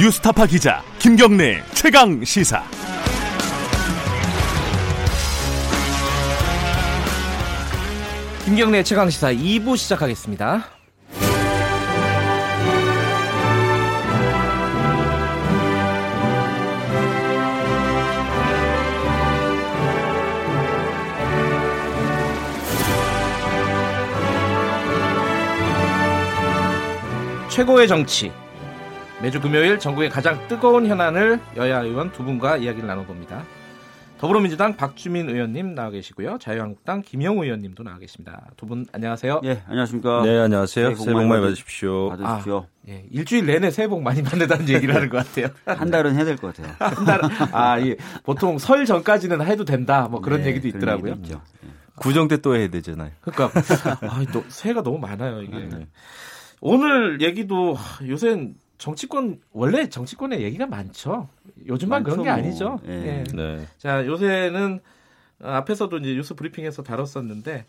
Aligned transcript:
뉴스타파 0.00 0.46
기자 0.46 0.80
김경래 1.00 1.60
최강 1.74 2.24
시사. 2.24 2.62
김경래 8.44 8.84
최강 8.84 9.10
시사 9.10 9.32
2부 9.32 9.76
시작하겠습니다. 9.76 10.66
최고의 27.50 27.88
정치. 27.88 28.30
매주 29.22 29.40
금요일 29.40 29.78
전국의 29.78 30.10
가장 30.10 30.46
뜨거운 30.48 30.86
현안을 30.86 31.40
여야 31.56 31.80
의원 31.80 32.12
두 32.12 32.22
분과 32.24 32.58
이야기를 32.58 32.86
나눠봅니다. 32.86 33.44
더불어민주당 34.18 34.76
박주민 34.76 35.28
의원님 35.28 35.74
나와 35.76 35.90
계시고요. 35.90 36.38
자유한국당 36.40 37.02
김영우 37.02 37.44
의원님도 37.44 37.84
나와 37.84 37.98
계십니다. 37.98 38.46
두 38.56 38.66
분 38.66 38.84
안녕하세요. 38.92 39.40
예, 39.44 39.62
안녕하십니까. 39.66 40.22
네, 40.24 40.38
안녕하세요. 40.38 40.94
새해 40.94 41.14
복 41.14 41.26
많이 41.26 41.40
받으십시오. 41.42 42.08
받으십시오. 42.10 42.58
아, 42.58 42.88
예, 42.88 43.04
일주일 43.10 43.46
내내 43.46 43.70
새해 43.70 43.86
복 43.88 44.02
많이 44.02 44.22
받는다는 44.22 44.68
얘기를 44.68 44.94
하는 44.94 45.08
것 45.08 45.18
같아요. 45.26 45.48
한 45.66 45.90
달은 45.90 46.14
해야 46.16 46.24
될 46.24 46.36
것 46.36 46.54
같아요. 46.56 46.74
한 46.78 47.04
달, 47.04 47.20
아, 47.52 47.80
예, 47.80 47.96
보통 48.24 48.58
설 48.58 48.86
전까지는 48.86 49.44
해도 49.46 49.64
된다, 49.64 50.08
뭐 50.10 50.20
그런 50.20 50.42
네, 50.42 50.48
얘기도 50.48 50.66
있더라고요. 50.68 51.12
얘기도 51.12 51.26
있죠. 51.26 51.42
예. 51.64 51.68
구정 51.96 52.26
때 52.28 52.36
또 52.38 52.54
해야 52.56 52.68
되잖아요. 52.68 53.10
그러니까 53.20 53.60
아, 54.02 54.24
또 54.32 54.44
새해가 54.48 54.82
너무 54.82 54.98
많아요 54.98 55.42
이게. 55.42 55.58
네. 55.58 55.86
오늘 56.60 57.20
얘기도 57.20 57.76
요새 58.08 58.50
정치권 58.78 59.40
원래 59.52 59.88
정치권의 59.88 60.42
얘기가 60.42 60.66
많죠. 60.66 61.28
요즘만 61.66 62.04
그런 62.04 62.22
게 62.22 62.30
많죠, 62.30 62.42
아니죠. 62.46 62.68
뭐. 62.70 62.80
예. 62.88 62.92
예. 62.92 63.24
네. 63.34 63.66
자 63.76 64.06
요새는 64.06 64.80
어, 65.40 65.48
앞에서도 65.48 65.96
이제 65.98 66.14
뉴스 66.14 66.34
브리핑에서 66.34 66.82
다뤘었는데 66.82 67.66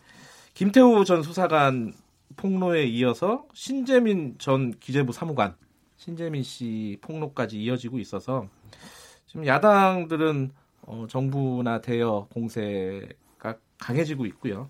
김태우 0.53 1.03
전 1.05 1.23
수사관 1.23 1.93
폭로에 2.37 2.85
이어서 2.85 3.45
신재민 3.53 4.35
전 4.37 4.71
기재부 4.79 5.11
사무관 5.11 5.55
신재민 5.97 6.43
씨 6.43 6.97
폭로까지 7.01 7.61
이어지고 7.61 7.99
있어서 7.99 8.47
지금 9.25 9.45
야당들은 9.45 10.51
어, 10.83 11.05
정부나 11.09 11.81
대여 11.81 12.27
공세가 12.33 13.57
강해지고 13.77 14.25
있고요. 14.27 14.69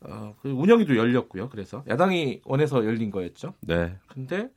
어, 0.00 0.34
그 0.40 0.50
운영위도 0.50 0.96
열렸고요. 0.96 1.48
그래서 1.48 1.84
야당이 1.88 2.42
원해서 2.44 2.84
열린 2.84 3.10
거였죠. 3.10 3.54
네. 3.60 3.96
근데 4.06 4.48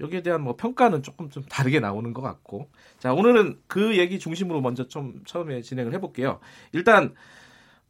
여기에 0.00 0.22
대한 0.22 0.42
뭐 0.42 0.56
평가는 0.56 1.02
조금 1.02 1.30
좀 1.30 1.42
다르게 1.44 1.80
나오는 1.80 2.12
것 2.12 2.22
같고 2.22 2.70
자 2.98 3.12
오늘은 3.12 3.60
그 3.66 3.98
얘기 3.98 4.18
중심으로 4.18 4.60
먼저 4.60 4.88
좀 4.88 5.22
처음에 5.24 5.62
진행을 5.62 5.92
해볼게요. 5.94 6.40
일단 6.72 7.14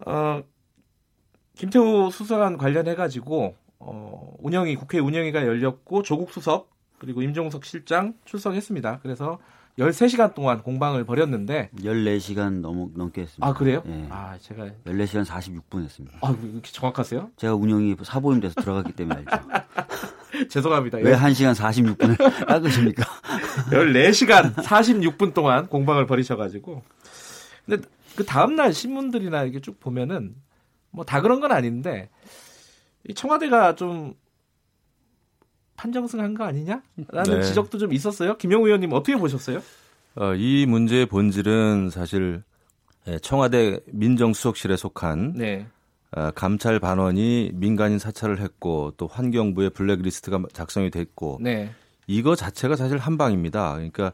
어, 0.04 0.42
김태우 1.54 2.10
수사관 2.10 2.58
관련해 2.58 2.94
가지고 2.94 3.56
어, 3.78 4.34
운영위 4.38 4.76
국회 4.76 4.98
운영위가 4.98 5.46
열렸고 5.46 6.02
조국 6.02 6.32
수석 6.32 6.70
그리고 6.98 7.22
임종석 7.22 7.64
실장 7.64 8.14
출석했습니다. 8.24 9.00
그래서 9.02 9.38
13시간 9.78 10.34
동안 10.34 10.62
공방을 10.62 11.04
벌였는데 11.04 11.70
14시간 11.80 12.60
넘, 12.60 12.90
넘게 12.94 13.22
했습니다. 13.22 13.46
아 13.46 13.54
그래요? 13.54 13.82
예. 13.86 14.06
아 14.10 14.36
제가 14.38 14.66
14시간 14.84 15.24
46분 15.24 15.82
했습니다. 15.84 16.18
아 16.20 16.36
이렇게 16.42 16.70
정확하세요? 16.70 17.30
제가 17.36 17.54
운영이 17.54 17.96
사보임 18.02 18.40
돼서 18.40 18.60
들어갔기 18.60 18.92
때문에 18.92 19.24
알죠. 19.24 19.48
죄송합니다. 20.50 20.98
왜 20.98 21.16
1시간 21.16 21.54
46분을 21.54 22.18
깎으십니까? 22.46 23.04
14시간 23.72 24.54
46분 24.54 25.32
동안 25.34 25.66
공방을 25.68 26.06
벌이셔 26.06 26.36
가지고. 26.36 26.82
근데 27.64 27.86
그 28.16 28.24
다음 28.26 28.56
날 28.56 28.74
신문들이나 28.74 29.44
이렇게 29.44 29.60
쭉 29.60 29.80
보면은 29.80 30.34
뭐 30.90 31.04
다 31.06 31.22
그런 31.22 31.40
건 31.40 31.50
아닌데 31.52 32.10
이 33.08 33.14
청와대가 33.14 33.74
좀 33.74 34.14
판정승 35.82 36.20
한 36.20 36.34
거 36.34 36.44
아니냐라는 36.44 37.40
네. 37.40 37.42
지적도 37.42 37.76
좀 37.76 37.92
있었어요. 37.92 38.36
김영우 38.36 38.66
의원님 38.66 38.92
어떻게 38.92 39.16
보셨어요? 39.16 39.60
어, 40.14 40.34
이 40.34 40.64
문제의 40.66 41.06
본질은 41.06 41.90
사실 41.90 42.42
예, 43.08 43.18
청와대 43.18 43.80
민정수석실에 43.86 44.76
속한 44.76 45.32
네. 45.34 45.66
어, 46.12 46.30
감찰 46.36 46.78
반원이 46.78 47.50
민간인 47.54 47.98
사찰을 47.98 48.40
했고 48.40 48.92
또 48.96 49.08
환경부의 49.08 49.70
블랙리스트가 49.70 50.40
작성이 50.52 50.90
됐고 50.90 51.38
네. 51.40 51.72
이거 52.06 52.36
자체가 52.36 52.76
사실 52.76 52.98
한 52.98 53.18
방입니다. 53.18 53.72
그러니까 53.72 54.12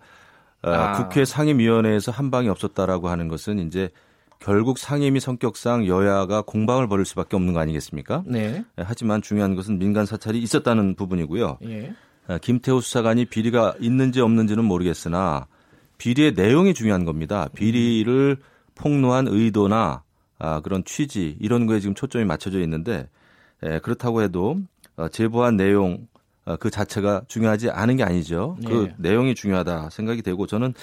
어, 0.62 0.71
아. 0.71 0.93
국회 0.93 1.27
상임위원회에서 1.27 2.12
한 2.12 2.31
방이 2.31 2.49
없었다라고 2.49 3.09
하는 3.09 3.29
것은 3.29 3.59
이제 3.59 3.91
결국 4.38 4.78
상임위 4.78 5.21
성격상 5.21 5.87
여야가 5.87 6.43
공방을 6.43 6.88
벌일 6.88 7.04
수밖에 7.04 7.37
없는 7.37 7.54
거 7.54 7.60
아니겠습니까? 7.60 8.22
네. 8.26 8.65
예, 8.78 8.84
하지만 8.84 9.21
중요한 9.21 9.54
것은 9.54 9.78
민간 9.78 10.06
사찰이 10.06 10.38
있었다는 10.38 10.94
부분이고요. 10.94 11.59
예. 11.65 11.94
어, 12.28 12.38
김태우 12.41 12.81
수사관이 12.81 13.26
비리가 13.26 13.75
있는지 13.81 14.21
없는지는 14.21 14.65
모르겠으나 14.65 15.47
비리의 15.99 16.34
내용이 16.34 16.75
중요한 16.75 17.04
겁니다. 17.04 17.49
비리를 17.54 18.37
폭로한 18.75 19.26
의도나 19.28 20.04
아, 20.38 20.60
그런 20.60 20.84
취지 20.84 21.37
이런 21.41 21.66
거에 21.66 21.81
지금 21.81 21.94
초점이 21.94 22.25
맞춰져 22.25 22.60
있는데 22.60 23.09
에, 23.62 23.81
그렇다고 23.81 24.22
해도 24.22 24.60
어, 24.97 25.09
제보한 25.09 25.56
내용 25.56 26.06
어, 26.44 26.56
그 26.56 26.70
자체가 26.70 27.22
중요하지 27.26 27.70
않은 27.70 27.97
게 27.97 28.05
아니죠. 28.05 28.56
그 28.65 28.88
예. 28.88 28.94
내용이 28.99 29.34
중요하다 29.34 29.91
생각이 29.91 30.22
되고 30.22 30.47
저는 30.47 30.75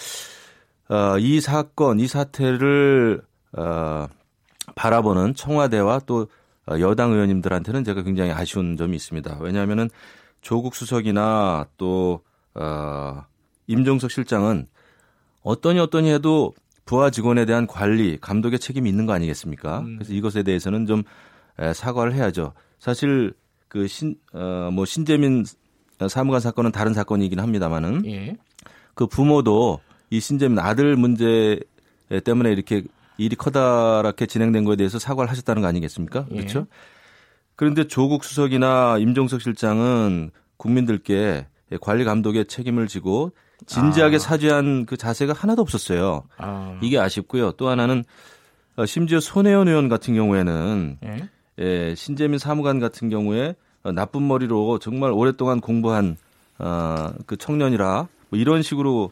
어, 0.89 1.17
이 1.17 1.39
사건 1.39 1.99
이 1.99 2.07
사태를 2.07 3.21
어, 3.57 4.07
바라보는 4.75 5.35
청와대와 5.35 6.01
또 6.05 6.27
어, 6.67 6.79
여당 6.79 7.11
의원님들한테는 7.11 7.83
제가 7.83 8.03
굉장히 8.03 8.31
아쉬운 8.31 8.77
점이 8.77 8.95
있습니다. 8.95 9.37
왜냐하면은 9.39 9.89
조국 10.41 10.75
수석이나 10.75 11.67
또 11.77 12.21
어, 12.53 13.23
임종석 13.67 14.11
실장은 14.11 14.67
어떠니 15.41 15.79
어떠니 15.79 16.11
해도 16.11 16.53
부하 16.85 17.09
직원에 17.09 17.45
대한 17.45 17.67
관리, 17.67 18.17
감독의 18.19 18.59
책임이 18.59 18.89
있는 18.89 19.05
거 19.05 19.13
아니겠습니까? 19.13 19.79
음. 19.79 19.95
그래서 19.97 20.13
이것에 20.13 20.43
대해서는 20.43 20.85
좀 20.85 21.03
에, 21.59 21.73
사과를 21.73 22.13
해야죠. 22.13 22.53
사실 22.79 23.33
그 23.67 23.87
신, 23.87 24.15
어, 24.33 24.69
뭐 24.71 24.85
신재민 24.85 25.45
사무관 26.09 26.41
사건은 26.41 26.71
다른 26.71 26.93
사건이긴 26.93 27.39
합니다만은 27.39 28.05
예. 28.05 28.37
그 28.93 29.07
부모도 29.07 29.79
이 30.09 30.19
신재민 30.19 30.59
아들 30.59 30.95
문제 30.95 31.59
때문에 32.23 32.51
이렇게 32.51 32.83
일이 33.17 33.35
커다랗게 33.35 34.25
진행된 34.25 34.63
거에 34.65 34.75
대해서 34.75 34.99
사과를 34.99 35.29
하셨다는 35.29 35.61
거 35.61 35.67
아니겠습니까? 35.67 36.25
예. 36.31 36.35
그렇죠? 36.35 36.67
그런데 37.55 37.87
조국 37.87 38.23
수석이나 38.23 38.97
임종석 38.99 39.41
실장은 39.41 40.31
국민들께 40.57 41.47
관리 41.81 42.03
감독의 42.03 42.45
책임을 42.45 42.87
지고 42.87 43.31
진지하게 43.65 44.17
아. 44.17 44.19
사죄한 44.19 44.85
그 44.85 44.97
자세가 44.97 45.33
하나도 45.33 45.61
없었어요. 45.61 46.23
아. 46.37 46.77
이게 46.81 46.99
아쉽고요. 46.99 47.53
또 47.53 47.69
하나는 47.69 48.03
어, 48.75 48.85
심지어 48.85 49.19
손혜원 49.19 49.67
의원 49.67 49.87
같은 49.87 50.13
경우에는 50.15 50.97
예. 51.05 51.29
예, 51.59 51.95
신재민 51.95 52.37
사무관 52.37 52.79
같은 52.79 53.09
경우에 53.09 53.55
어, 53.83 53.91
나쁜 53.91 54.27
머리로 54.27 54.79
정말 54.79 55.11
오랫동안 55.11 55.61
공부한 55.61 56.17
어, 56.59 57.13
그 57.25 57.37
청년이라 57.37 58.07
뭐 58.29 58.39
이런 58.39 58.61
식으로 58.61 59.11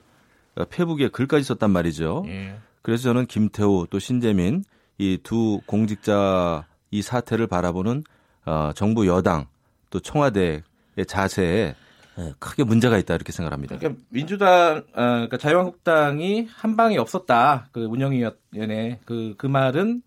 어, 0.55 0.65
페북에 0.65 1.07
글까지 1.07 1.43
썼단 1.45 1.71
말이죠. 1.71 2.25
예. 2.27 2.55
그래서 2.83 3.03
저는 3.03 3.25
김태우 3.25 3.87
또 3.89 3.97
신재민 3.99 4.63
이 4.99 5.17
두 5.23 5.59
공직자 5.65 6.65
이 6.91 7.01
사태를 7.01 7.47
바라보는 7.47 8.03
어, 8.45 8.71
정부 8.75 9.07
여당 9.07 9.47
또 9.89 9.99
청와대의 9.99 10.61
자세에 11.07 11.75
예, 12.19 12.33
크게 12.37 12.63
문제가 12.63 12.99
있다 12.99 13.15
이렇게 13.15 13.31
생각합니다. 13.31 13.75
그러니까 13.79 13.99
민주당, 14.09 14.83
어, 14.93 15.01
그러니까 15.01 15.37
자유한국당이 15.37 16.47
한 16.53 16.75
방이 16.77 16.97
없었다. 16.99 17.69
그 17.71 17.85
운영위원회 17.85 18.99
그그 19.05 19.47
말은 19.47 20.03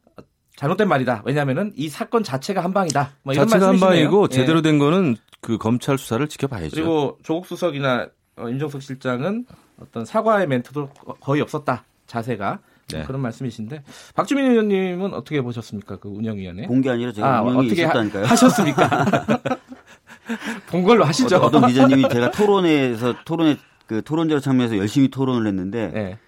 잘못된 0.54 0.86
말이다. 0.88 1.22
왜냐하면은 1.24 1.72
이 1.74 1.88
사건 1.88 2.22
자체가 2.22 2.62
한 2.62 2.72
방이다. 2.72 3.10
뭐 3.24 3.34
이런 3.34 3.48
자체가 3.48 3.66
한 3.68 3.72
말씀이시네요. 3.80 4.08
방이고 4.10 4.28
예. 4.30 4.34
제대로 4.34 4.62
된 4.62 4.78
거는 4.78 5.16
그 5.40 5.58
검찰 5.58 5.98
수사를 5.98 6.26
지켜봐야죠. 6.28 6.70
그리고 6.76 7.18
조국 7.24 7.46
수석이나 7.46 8.06
어, 8.36 8.48
임종석 8.48 8.82
실장은 8.82 9.44
어떤 9.80 10.04
사과의 10.04 10.46
멘트도 10.46 10.90
거- 10.90 11.14
거의 11.14 11.40
없었다. 11.42 11.84
자세가 12.06 12.60
네. 12.92 13.02
그런 13.04 13.20
말씀이신데 13.20 13.82
박주민 14.14 14.50
의원님은 14.50 15.12
어떻게 15.14 15.40
보셨습니까? 15.42 15.96
그 15.98 16.08
운영위원회? 16.08 16.66
본 16.66 16.80
게 16.82 16.90
아니라 16.90 17.12
제가 17.12 17.42
운영이 17.42 17.66
어떻게 17.66 17.82
하- 17.84 17.90
있었다니까요. 17.90 18.24
하셨습니까? 18.26 19.06
본 20.70 20.82
걸로 20.84 21.04
하시죠. 21.04 21.36
어, 21.36 21.46
어떤 21.46 21.66
기자님이 21.66 22.08
제가 22.08 22.30
토론회에서 22.30 23.16
토론회 23.24 23.56
그 23.86 24.02
토론자 24.02 24.40
참여해서 24.40 24.76
열심히 24.78 25.08
토론을 25.08 25.46
했는데 25.46 25.88
네. 25.92 26.18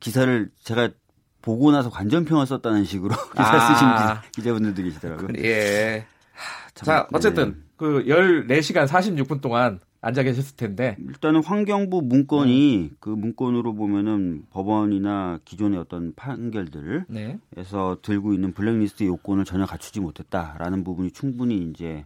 기사를 0.00 0.50
제가 0.64 0.90
보고 1.42 1.70
나서 1.72 1.90
관전평을 1.90 2.46
썼다는 2.46 2.84
식으로 2.84 3.14
기사 3.32 3.42
아. 3.54 3.60
쓰신 3.74 3.88
기자, 3.92 4.22
기자분들도 4.34 4.82
계시더라고요. 4.82 5.28
예. 5.38 6.06
참, 6.74 6.86
자, 6.86 6.96
네. 7.10 7.16
어쨌든 7.16 7.62
그 7.76 8.04
14시간 8.06 8.86
46분 8.86 9.40
동안 9.40 9.80
앉아 10.02 10.24
계셨을 10.24 10.56
텐데. 10.56 10.96
일단은 10.98 11.42
환경부 11.42 12.02
문건이 12.02 12.90
그 12.98 13.08
문건으로 13.08 13.74
보면은 13.74 14.44
법원이나 14.50 15.38
기존의 15.44 15.78
어떤 15.78 16.12
판결들에서 16.14 17.06
네. 17.08 17.38
들고 18.02 18.34
있는 18.34 18.52
블랙리스트 18.52 19.04
요건을 19.04 19.44
전혀 19.44 19.64
갖추지 19.64 20.00
못했다라는 20.00 20.82
부분이 20.82 21.12
충분히 21.12 21.58
이제 21.70 22.04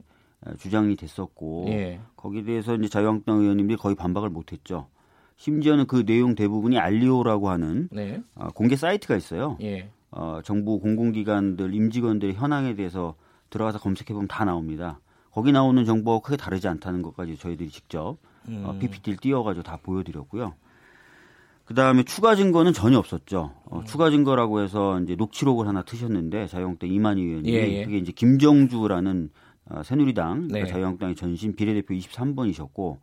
주장이 0.59 0.95
됐었고 0.97 1.67
예. 1.71 2.01
거기에 2.17 2.43
대해서 2.45 2.77
이제 2.77 2.87
자유한국당 2.89 3.39
의원님들이 3.41 3.79
거의 3.79 3.95
반박을 3.97 4.29
못했죠. 4.29 4.89
심지어는 5.37 5.87
그 5.87 6.05
내용 6.05 6.35
대부분이 6.35 6.79
알리오라고 6.79 7.49
하는 7.49 7.89
네. 7.91 8.23
어, 8.35 8.49
공개 8.49 8.77
사이트가 8.77 9.17
있어요. 9.17 9.57
예. 9.63 9.89
어, 10.11 10.41
정부 10.45 10.79
공공기관들 10.81 11.75
임직원들의 11.75 12.35
현황에 12.35 12.75
대해서 12.75 13.17
들어가서 13.49 13.79
검색해 13.79 14.13
보면 14.13 14.29
다 14.29 14.45
나옵니다. 14.45 15.01
거기 15.37 15.53
나오는 15.53 15.85
정보가 15.85 16.25
크게 16.25 16.39
다르지 16.39 16.67
않다는 16.67 17.03
것까지 17.03 17.37
저희들이 17.37 17.69
직접 17.69 18.17
어, 18.49 18.79
PPT를 18.81 19.19
띄워가지고 19.19 19.65
다 19.65 19.79
보여드렸고요. 19.83 20.55
그 21.67 21.75
다음에 21.75 22.05
추가 22.05 22.35
증거는 22.35 22.73
전혀 22.73 22.97
없었죠. 22.97 23.53
어, 23.67 23.83
추가 23.85 24.09
증거라고 24.09 24.63
해서 24.63 24.99
이제 25.01 25.15
녹취록을 25.15 25.69
하나 25.69 25.83
트셨는데 25.83 26.47
자유한국당 26.47 26.89
이만희 26.89 27.23
의원이 27.23 27.53
예, 27.53 27.69
예. 27.69 27.85
그게 27.85 27.99
이제 27.99 28.13
김정주라는 28.13 29.29
어, 29.69 29.83
새누리당 29.83 30.49
그러니까 30.49 30.59
네. 30.61 30.65
자유한국당의 30.65 31.17
전신 31.17 31.55
비례대표 31.55 31.93
23번이셨고 31.93 32.97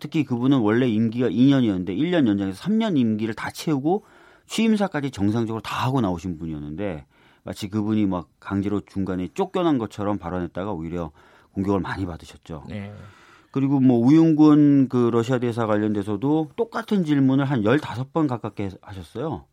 특히 0.00 0.22
그분은 0.22 0.58
원래 0.58 0.86
임기가 0.86 1.28
2년이었는데 1.28 1.88
1년 1.88 2.28
연장해서 2.28 2.62
3년 2.62 2.96
임기를 2.98 3.34
다 3.34 3.50
채우고 3.50 4.04
취임사까지 4.46 5.10
정상적으로 5.10 5.60
다 5.60 5.84
하고 5.86 6.00
나오신 6.00 6.38
분이었는데 6.38 7.04
마치 7.42 7.68
그분이 7.68 8.06
막 8.06 8.28
강제로 8.38 8.80
중간에 8.80 9.26
쫓겨난 9.34 9.78
것처럼 9.78 10.18
발언했다가 10.18 10.70
오히려 10.70 11.10
공격을 11.52 11.80
많이 11.80 12.06
받으셨죠. 12.06 12.64
네. 12.68 12.92
그리고 13.50 13.80
뭐 13.80 13.98
우윤군 13.98 14.88
그 14.88 15.10
러시아 15.12 15.38
대사 15.38 15.66
관련돼서도 15.66 16.50
똑같은 16.56 17.04
질문을 17.04 17.44
한 17.44 17.62
15번 17.62 18.28
가깝게 18.28 18.70
하셨어요. 18.80 19.44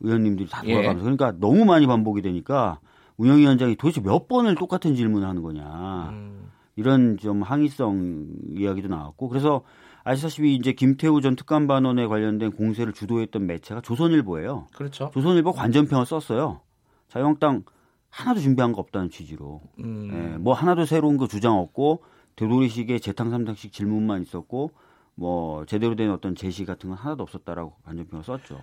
의원님들이 0.00 0.48
다 0.48 0.62
예. 0.66 0.74
돌아가면서. 0.74 1.02
그러니까 1.02 1.32
너무 1.38 1.64
많이 1.64 1.86
반복이 1.86 2.22
되니까 2.22 2.78
운영위원장이 3.16 3.76
도대체 3.76 4.00
몇 4.00 4.28
번을 4.28 4.54
똑같은 4.54 4.94
질문을 4.94 5.28
하는 5.28 5.42
거냐. 5.42 6.08
음. 6.10 6.50
이런 6.76 7.18
좀 7.18 7.42
항의성 7.42 8.28
이야기도 8.56 8.88
나왔고 8.88 9.28
그래서 9.28 9.62
아시다시피 10.04 10.54
이제 10.54 10.72
김태우 10.72 11.20
전 11.20 11.36
특감반원에 11.36 12.06
관련된 12.06 12.52
공세를 12.52 12.92
주도했던 12.92 13.46
매체가 13.46 13.82
조선일보예요. 13.82 14.68
그렇죠. 14.74 15.10
조선일보 15.12 15.52
관전평을 15.52 16.06
썼어요. 16.06 16.60
자유한국당 17.08 17.64
하나도 18.12 18.40
준비한 18.40 18.72
거 18.72 18.80
없다는 18.80 19.08
취지로. 19.10 19.62
음. 19.80 20.10
예, 20.12 20.38
뭐 20.38 20.52
하나도 20.52 20.84
새로운 20.84 21.16
거 21.16 21.26
주장 21.26 21.54
없고 21.58 22.02
되돌이식의 22.36 23.00
재탕 23.00 23.30
삼탕식 23.30 23.72
질문만 23.72 24.22
있었고 24.22 24.70
뭐 25.14 25.64
제대로 25.66 25.96
된 25.96 26.10
어떤 26.10 26.34
제시 26.34 26.64
같은 26.66 26.90
건 26.90 26.98
하나도 26.98 27.22
없었다라고 27.22 27.72
관전평을 27.84 28.22
썼죠. 28.24 28.60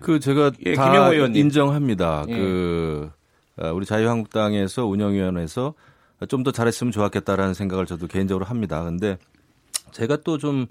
그 0.00 0.20
제가 0.20 0.52
예, 0.64 0.74
다. 0.74 1.12
인정합니다. 1.12 2.24
예. 2.28 2.36
그 2.36 3.10
어, 3.60 3.72
우리 3.72 3.84
자유한국당에서 3.84 4.86
운영위원회에서 4.86 5.74
좀 6.28 6.42
더 6.44 6.52
잘했으면 6.52 6.92
좋았겠다라는 6.92 7.52
생각을 7.54 7.86
저도 7.86 8.06
개인적으로 8.06 8.44
합니다. 8.44 8.82
근데 8.84 9.18
제가 9.92 10.18
또 10.18 10.38
좀 10.38 10.66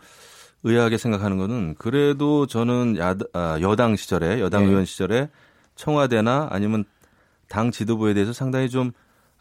의아하게 0.63 0.97
생각하는 0.97 1.37
거는 1.37 1.75
그래도 1.77 2.47
저는 2.47 2.97
야, 2.97 3.15
아, 3.33 3.57
여당 3.61 3.97
시절에 3.97 4.39
여당 4.39 4.63
예. 4.63 4.67
의원 4.67 4.85
시절에 4.85 5.29
청와대나 5.75 6.47
아니면 6.51 6.85
당 7.49 7.71
지도부에 7.71 8.13
대해서 8.13 8.33
상당히 8.33 8.69
좀 8.69 8.91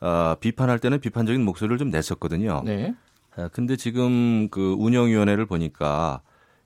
어, 0.01 0.35
비판할 0.41 0.79
때는 0.79 1.01
비판적인 1.01 1.45
목소리를 1.45 1.79
좀 1.79 1.91
냈었거든요. 1.91 2.63
네. 2.65 2.95
아, 3.37 3.49
근데 3.53 3.77
지금 3.77 4.49
그 4.51 4.75
운영위원회를 4.79 5.47
보니까 5.47 6.21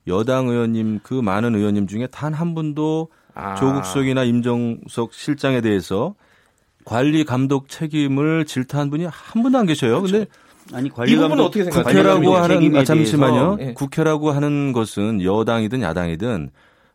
여당 0.07 0.47
의원님 0.47 0.99
그 1.03 1.13
많은 1.13 1.55
의원님 1.55 1.87
중에 1.87 2.07
단 2.07 2.33
한 2.33 2.55
분도 2.55 3.09
아. 3.35 3.55
조국 3.55 3.85
수석이나 3.85 4.23
임종석 4.23 5.13
실장에 5.13 5.61
대해서 5.61 6.15
관리 6.85 7.23
감독 7.25 7.67
책임을 7.69 8.45
질타한 8.45 8.89
분이 8.89 9.05
한 9.05 9.43
분도 9.43 9.57
안 9.59 9.65
계셔요. 9.65 10.01
근데 10.01 10.25
아니 10.73 10.87
이 10.87 10.91
부분은 10.91 11.29
감독- 11.29 11.45
어떻게 11.45 11.63
생각하세요? 11.65 12.03
관리 12.03 12.25
국회라고 12.25 12.35
하는 12.43 12.75
아, 12.75 12.83
잠시만요. 12.83 13.57
예. 13.59 13.73
국회라고 13.73 14.31
하는 14.31 14.73
것은 14.73 15.21
여당이든 15.21 15.81
야당이든 15.81 16.49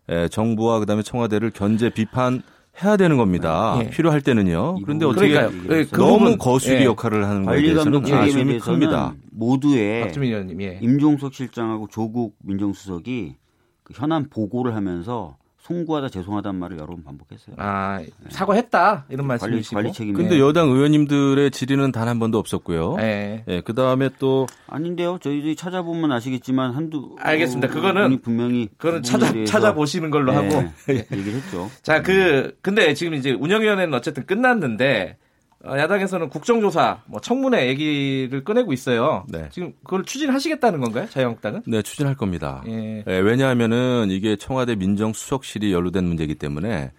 에, 0.09 0.29
정부와 0.29 0.81
그다음에 0.81 1.03
청와대를 1.03 1.51
견제 1.53 1.89
비판 1.91 2.43
해야 2.83 2.97
되는 2.97 3.17
겁니다. 3.17 3.79
예. 3.83 3.91
필요할 3.91 4.23
때는요. 4.23 4.77
이 4.79 4.83
그런데 4.83 5.05
어떻게 5.05 5.29
그러니까요. 5.29 5.79
예, 5.79 5.85
그 5.85 5.97
너무 5.97 6.19
부분- 6.21 6.39
거수기 6.39 6.77
예. 6.77 6.85
역할을 6.85 7.27
하는 7.27 7.45
거에 7.45 7.57
관리 7.57 7.75
대해서는 7.75 8.15
아쉬움이 8.15 8.59
큽니다. 8.61 9.15
모두의 9.31 10.03
박주민 10.03 10.31
의원님. 10.31 10.63
예. 10.63 10.79
임종석 10.81 11.35
실장하고 11.35 11.89
조국 11.89 12.37
민정수석이 12.43 13.37
그 13.83 13.93
현안 13.97 14.29
보고를 14.31 14.75
하면서 14.75 15.37
송구하다 15.63 16.09
죄송하다는 16.09 16.59
말을 16.59 16.77
여러 16.77 16.89
번 16.89 17.05
반복했어요. 17.05 17.55
아, 17.59 18.01
사과했다. 18.31 19.07
이런 19.11 19.27
말씀이시고. 19.29 19.77
관리 19.77 19.93
책임에 19.93 20.17
근데 20.17 20.41
여당 20.41 20.69
의원님들의 20.71 21.51
질의는 21.53 21.93
단 21.93 22.03
한 22.09 22.19
번도 22.19 22.37
없었고요. 22.39 22.97
예. 23.01 23.45
예, 23.47 23.61
그 23.61 23.73
다음에 23.75 24.11
또 24.19 24.49
아닌데요. 24.67 25.19
저희들이 25.23 25.55
찾아보면 25.55 26.11
아시겠지만 26.11 26.73
한두 26.73 27.15
알겠습니다. 27.21 27.69
어, 27.69 27.71
그거는- 27.71 28.21
분명히 28.23 28.69
그거는 28.77 29.03
그 29.03 29.09
찾아 29.09 29.33
찾아보시는 29.45 30.11
걸로 30.11 30.33
네, 30.33 30.39
하고. 30.39 30.69
얘기를 30.91 31.35
했죠. 31.35 31.71
자, 31.83 32.03
그 32.03 32.57
근데 32.61 32.93
지금 32.95 33.15
이제 33.15 33.31
운영위원회는 33.31 33.95
어쨌든 33.95 34.27
끝났는데 34.27 35.17
어, 35.17 35.22
야당에서는 35.65 36.29
국정조사, 36.29 37.03
뭐 37.07 37.21
청문회 37.21 37.69
얘기를 37.69 38.43
꺼내고 38.45 38.73
있어요. 38.73 39.25
네. 39.29 39.49
지금 39.51 39.73
그걸 39.85 40.05
추진하시겠다는 40.05 40.81
건가요, 40.81 41.09
자유한국당은? 41.09 41.63
네, 41.67 41.83
추진할 41.83 42.17
겁니다. 42.17 42.63
예. 42.67 43.05
예, 43.07 43.19
왜냐하면은 43.19 44.09
이게 44.11 44.37
청와대 44.37 44.75
민정수석실이 44.75 45.73
연루된 45.73 46.05
문제이기 46.05 46.35
때문에 46.35 46.93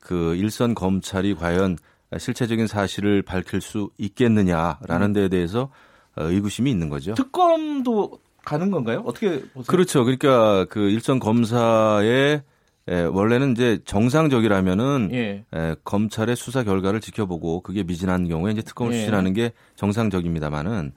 그 0.00 0.34
일선 0.36 0.74
검찰이 0.74 1.34
과연 1.34 1.76
실체적인 2.16 2.66
사실을 2.66 3.22
밝힐 3.22 3.60
수 3.60 3.90
있겠느냐라는 3.98 5.12
데에 5.12 5.28
대해서 5.28 5.70
어, 6.16 6.22
의구심이 6.22 6.70
있는 6.70 6.88
거죠. 6.88 7.14
특검도 7.14 8.18
가는 8.44 8.70
건가요? 8.70 9.02
어떻게 9.04 9.42
보세요? 9.52 9.64
그렇죠. 9.66 10.04
그러니까 10.04 10.64
그 10.70 10.88
일선 10.88 11.18
검사의 11.18 12.42
예, 12.88 13.02
원래는 13.02 13.52
이제 13.52 13.78
정상적이라면은 13.84 15.10
예. 15.12 15.44
에, 15.52 15.74
검찰의 15.84 16.36
수사 16.36 16.62
결과를 16.62 17.00
지켜보고 17.00 17.62
그게 17.62 17.82
미진한 17.82 18.28
경우에 18.28 18.52
이제 18.52 18.62
특검을 18.62 18.92
예. 18.94 18.98
추진하는 18.98 19.32
게 19.32 19.52
정상적입니다만은 19.74 20.92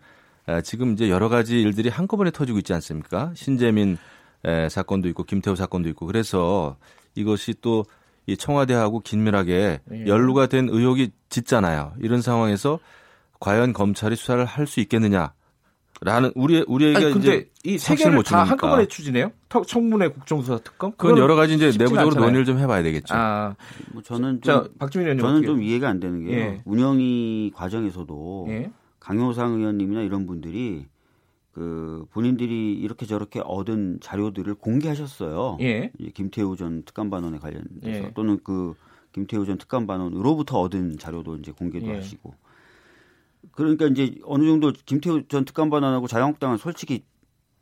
에, 0.48 0.62
지금 0.62 0.94
이제 0.94 1.10
여러 1.10 1.30
가지 1.30 1.62
일들이 1.62 1.90
한꺼번에 1.90 2.32
터지고 2.32 2.60
있지 2.60 2.74
않습니까? 2.74 3.32
신재민 3.36 3.98
에, 4.46 4.70
사건도 4.70 5.10
있고 5.10 5.24
김태우 5.24 5.56
사건도 5.56 5.90
있고 5.90 6.06
그래서 6.06 6.78
이것이 7.16 7.56
또 7.62 7.86
이 8.30 8.38
청와대하고 8.38 9.00
긴밀하게 9.00 9.80
예. 9.92 10.06
연루가 10.06 10.46
된 10.46 10.70
의혹이 10.70 11.12
짙잖아요. 11.30 11.94
이런 12.00 12.22
상황에서 12.22 12.80
과연 13.40 13.74
검찰이 13.74 14.16
수사를 14.16 14.44
할 14.46 14.68
수 14.68 14.80
있겠느냐? 14.82 15.34
라는 16.02 16.32
우리 16.36 16.64
우리에게 16.66 16.98
아니, 16.98 17.12
근데 17.14 17.28
이제 17.28 17.50
이세 17.66 17.96
개를 17.96 18.14
못다 18.16 18.30
주니까. 18.30 18.44
한꺼번에 18.52 18.86
추진해요? 18.88 19.32
터- 19.50 19.64
청문회 19.64 20.08
국정조사 20.10 20.60
특검? 20.64 20.94
그건 20.96 21.18
여러 21.18 21.36
가지 21.36 21.56
이제 21.56 21.66
내부적으로 21.68 22.00
않잖아요. 22.08 22.26
논의를 22.26 22.46
좀 22.46 22.58
해봐야 22.58 22.82
되겠죠. 22.84 23.14
아, 23.14 23.56
뭐 23.92 24.02
저는 24.02 24.42
좀 24.42 24.42
자, 24.42 24.70
박주민 24.80 25.08
의원님 25.08 25.22
저는 25.22 25.36
어떻게 25.40 25.48
좀 25.48 25.62
이해가 25.62 25.90
안 25.90 26.00
되는 26.00 26.24
게요. 26.26 26.38
예. 26.38 26.62
운영위 26.64 27.52
과정에서도 27.54 28.46
예. 28.50 28.72
강효상 29.02 29.56
의원님이나 29.60 30.02
이런 30.04 30.26
분들이 30.26 30.86
그 31.52 32.06
본인들이 32.12 32.74
이렇게 32.76 33.06
저렇게 33.06 33.42
얻은 33.44 34.00
자료들을 34.02 34.54
공개하셨어요. 34.56 35.58
예. 35.60 35.92
김태우 36.14 36.56
전 36.56 36.84
특감반원에 36.84 37.40
관련돼서 37.40 38.06
예. 38.08 38.12
또는 38.14 38.40
그 38.44 38.74
김태우 39.12 39.46
전 39.46 39.58
특감반원으로부터 39.58 40.60
얻은 40.62 40.98
자료도 40.98 41.38
이제 41.38 41.52
공개도 41.52 41.88
예. 41.88 41.96
하시고 41.96 42.34
그러니까 43.52 43.86
이제 43.88 44.16
어느 44.26 44.46
정도 44.46 44.72
김태우 44.86 45.24
전 45.28 45.46
특감반원하고 45.46 46.08
자유한국당은 46.08 46.58
솔직히 46.58 47.04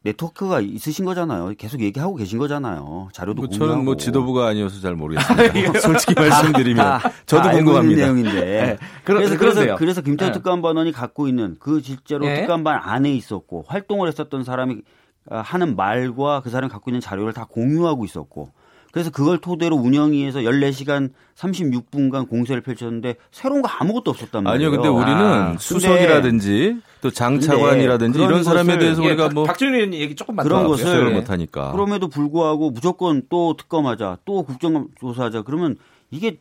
네트워크가 0.04 0.62
있으신 0.62 1.06
거잖아요. 1.06 1.54
계속 1.58 1.82
얘기하고 1.82 2.16
계신 2.16 2.40
거잖아요. 2.40 3.10
자료도 3.14 3.42
뭐 3.42 3.48
공유하고. 3.50 3.72
저는 3.72 3.86
뭐 3.86 3.98
지도부가 3.98 4.48
아니어서 4.48 4.80
잘 4.80 4.96
모르겠습니다. 4.96 5.80
솔직히 5.82 6.14
말씀드리면 6.16 6.78
다- 7.00 7.12
저도 7.26 7.44
다 7.44 7.50
알고 7.50 7.58
있는 7.60 7.66
궁금합니다. 7.66 8.02
내용인데. 8.06 8.32
네. 8.42 8.78
그러- 9.04 9.18
그래서 9.20 9.38
그러세요. 9.38 9.66
그래서 9.66 9.78
그래서 9.78 10.02
김태우 10.02 10.30
네. 10.30 10.34
특감반원이 10.34 10.92
갖고 10.94 11.28
있는 11.28 11.58
그 11.60 11.82
실제로 11.82 12.26
예. 12.28 12.42
특감반 12.42 12.80
안에 12.82 13.12
있었고 13.14 13.66
활동을 13.68 14.08
했었던 14.08 14.44
사람이 14.44 14.82
아, 15.30 15.42
하는 15.42 15.76
말과 15.76 16.42
그 16.42 16.50
사람이 16.52 16.72
갖고 16.72 16.90
있는 16.90 17.02
자료를 17.02 17.34
다 17.34 17.46
공유하고 17.50 18.06
있었고 18.06 18.52
그래서 18.98 19.12
그걸 19.12 19.38
토대로 19.38 19.76
운영위에서 19.76 20.40
14시간 20.40 21.12
36분간 21.36 22.28
공세를 22.28 22.64
펼쳤는데 22.64 23.16
새로운 23.30 23.62
거 23.62 23.68
아무것도 23.68 24.10
없었단 24.10 24.44
말이에요. 24.44 24.70
아니요, 24.70 24.72
근데 24.82 24.90
우리는 24.90 25.22
아, 25.22 25.46
근데- 25.50 25.60
수석이라든지 25.60 26.78
또 27.02 27.12
장차관이라든지 27.12 28.18
근데 28.18 28.28
이런 28.28 28.44
사람에 28.44 28.80
대해서 28.80 29.04
것을- 29.04 29.06
우리가 29.06 29.26
예, 29.26 29.30
뭐 29.30 29.44
박주민 29.44 29.76
의원님 29.76 30.00
얘기 30.00 30.16
조금만 30.16 30.44
그런 30.48 30.64
더 30.64 30.70
것을- 30.70 31.12
예. 31.12 31.14
못하니까. 31.14 31.74
그럼에도 31.74 32.08
불구하고 32.08 32.72
무조건 32.72 33.22
또 33.30 33.56
특검하자, 33.56 34.18
또 34.26 34.42
국정조사하자. 34.42 35.44
그러면 35.44 35.76
이게 36.10 36.40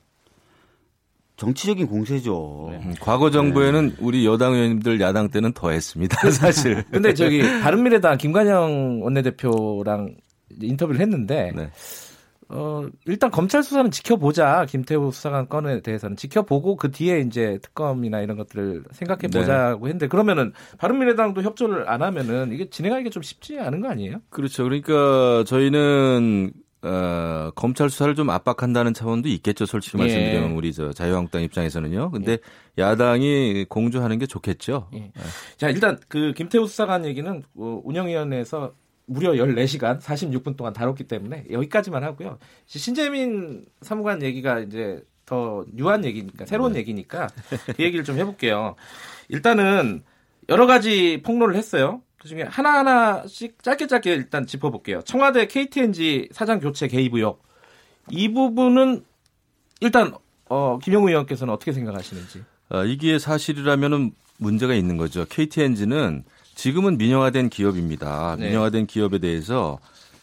정치적인 1.36 1.86
공세죠. 1.88 2.70
음, 2.72 2.94
과거 2.98 3.30
정부에는 3.30 3.96
우리 4.00 4.24
여당 4.24 4.54
의원님들 4.54 4.98
야당 5.02 5.28
때는 5.28 5.52
더 5.52 5.70
했습니다, 5.72 6.16
사실. 6.30 6.82
근데 6.90 7.12
저기 7.12 7.42
바른미래당 7.60 8.16
김관영 8.16 9.02
원내대표랑 9.02 10.14
인터뷰를 10.62 11.00
했는데 11.02 11.52
네. 11.54 11.70
어, 12.48 12.86
일단 13.06 13.30
검찰 13.30 13.62
수사는 13.62 13.90
지켜보자. 13.90 14.66
김태우 14.66 15.10
수사관 15.10 15.48
건에 15.48 15.80
대해서는 15.80 16.16
지켜보고 16.16 16.76
그 16.76 16.90
뒤에 16.90 17.20
이제 17.20 17.58
특검이나 17.62 18.20
이런 18.20 18.36
것들을 18.36 18.84
생각해 18.92 19.28
보자고 19.28 19.86
했는데 19.86 20.06
그러면은 20.06 20.52
바른미래당도 20.78 21.42
협조를 21.42 21.88
안 21.88 22.02
하면은 22.02 22.52
이게 22.52 22.70
진행하기가 22.70 23.10
좀 23.10 23.22
쉽지 23.22 23.58
않은 23.58 23.80
거 23.80 23.88
아니에요? 23.88 24.18
그렇죠. 24.30 24.64
그러니까 24.64 25.44
저희는 25.44 26.52
어, 26.82 27.50
검찰 27.56 27.90
수사를 27.90 28.14
좀 28.14 28.30
압박한다는 28.30 28.94
차원도 28.94 29.28
있겠죠. 29.28 29.66
솔직히 29.66 29.98
예. 29.98 30.02
말씀드리면 30.02 30.52
우리 30.52 30.72
저 30.72 30.92
자유한국당 30.92 31.42
입장에서는요. 31.42 32.12
근데 32.12 32.38
야당이 32.78 33.66
공조하는 33.68 34.18
게 34.18 34.26
좋겠죠. 34.26 34.88
예. 34.94 35.10
자, 35.56 35.68
일단 35.68 35.98
그 36.06 36.32
김태우 36.36 36.66
수사관 36.68 37.04
얘기는 37.04 37.42
어, 37.56 37.80
운영위원회에서 37.84 38.72
무려 39.06 39.32
14시간 39.32 40.00
46분 40.00 40.56
동안 40.56 40.72
다뤘기 40.72 41.04
때문에 41.04 41.46
여기까지만 41.50 42.02
하고요. 42.02 42.38
신재민 42.66 43.64
사무관 43.80 44.22
얘기가 44.22 44.60
이제 44.60 45.02
더 45.24 45.64
유한 45.76 46.04
얘기니까 46.04 46.46
새로운 46.46 46.72
네. 46.72 46.80
얘기니까 46.80 47.28
그 47.76 47.82
얘기를 47.82 48.04
좀 48.04 48.18
해볼게요. 48.18 48.76
일단은 49.28 50.02
여러 50.48 50.66
가지 50.66 51.22
폭로를 51.24 51.56
했어요. 51.56 52.02
그중에 52.18 52.42
하나하나씩 52.42 53.62
짧게 53.62 53.86
짧게 53.86 54.12
일단 54.12 54.46
짚어볼게요. 54.46 55.02
청와대 55.02 55.46
KTNG 55.46 56.30
사장 56.32 56.60
교체 56.60 56.88
개입 56.88 57.14
의혹 57.14 57.42
이 58.10 58.32
부분은 58.32 59.04
일단 59.80 60.14
어, 60.48 60.78
김영우 60.82 61.08
의원께서는 61.08 61.52
어떻게 61.52 61.72
생각하시는지. 61.72 62.44
어, 62.70 62.84
이게 62.84 63.18
사실이라면은 63.18 64.12
문제가 64.38 64.74
있는 64.74 64.96
거죠. 64.96 65.24
KTNG는 65.28 66.24
지금은 66.56 66.96
민영화된 66.98 67.50
기업입니다. 67.50 68.34
네. 68.40 68.46
민영화된 68.46 68.86
기업에 68.86 69.18
대해서 69.18 69.78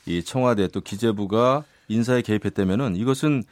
이 0.05 0.21
청와대 0.23 0.67
또 0.67 0.81
기재부가 0.81 1.63
인사에 1.87 2.21
개입했다면은 2.21 2.97
이것은 2.97 3.43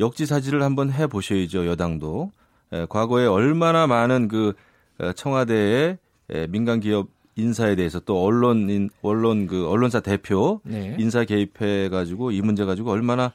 역지사지를 0.00 0.62
한번 0.62 0.90
해 0.90 1.06
보셔야죠. 1.06 1.66
여당도 1.66 2.32
에, 2.72 2.86
과거에 2.88 3.26
얼마나 3.26 3.86
많은 3.86 4.26
그 4.28 4.54
에, 5.00 5.12
청와대의 5.12 5.98
에, 6.30 6.46
민간 6.48 6.80
기업 6.80 7.08
인사에 7.36 7.76
대해서 7.76 8.00
또 8.00 8.24
언론인 8.24 8.88
언론 9.02 9.46
그 9.46 9.68
언론사 9.68 10.00
대표 10.00 10.60
네. 10.64 10.96
인사 10.98 11.24
개입해 11.24 11.90
가지고 11.90 12.32
이 12.32 12.40
문제 12.40 12.64
가지고 12.64 12.90
얼마나 12.90 13.32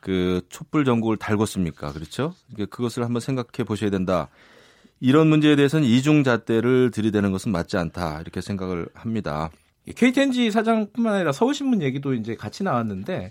그 0.00 0.42
촛불 0.50 0.84
전국을 0.84 1.16
달궜습니까? 1.16 1.94
그렇죠? 1.94 2.34
그러니까 2.52 2.76
그것을 2.76 3.04
한번 3.04 3.20
생각해 3.20 3.64
보셔야 3.66 3.90
된다. 3.90 4.28
이런 5.00 5.28
문제에 5.28 5.56
대해서는 5.56 5.86
이중잣대를 5.86 6.90
들이대는 6.90 7.32
것은 7.32 7.52
맞지 7.52 7.76
않다. 7.76 8.20
이렇게 8.20 8.40
생각을 8.40 8.86
합니다. 8.94 9.50
KTNG 9.94 10.50
사장뿐만 10.50 11.14
아니라 11.14 11.32
서울신문 11.32 11.82
얘기도 11.82 12.14
이제 12.14 12.34
같이 12.36 12.62
나왔는데 12.62 13.30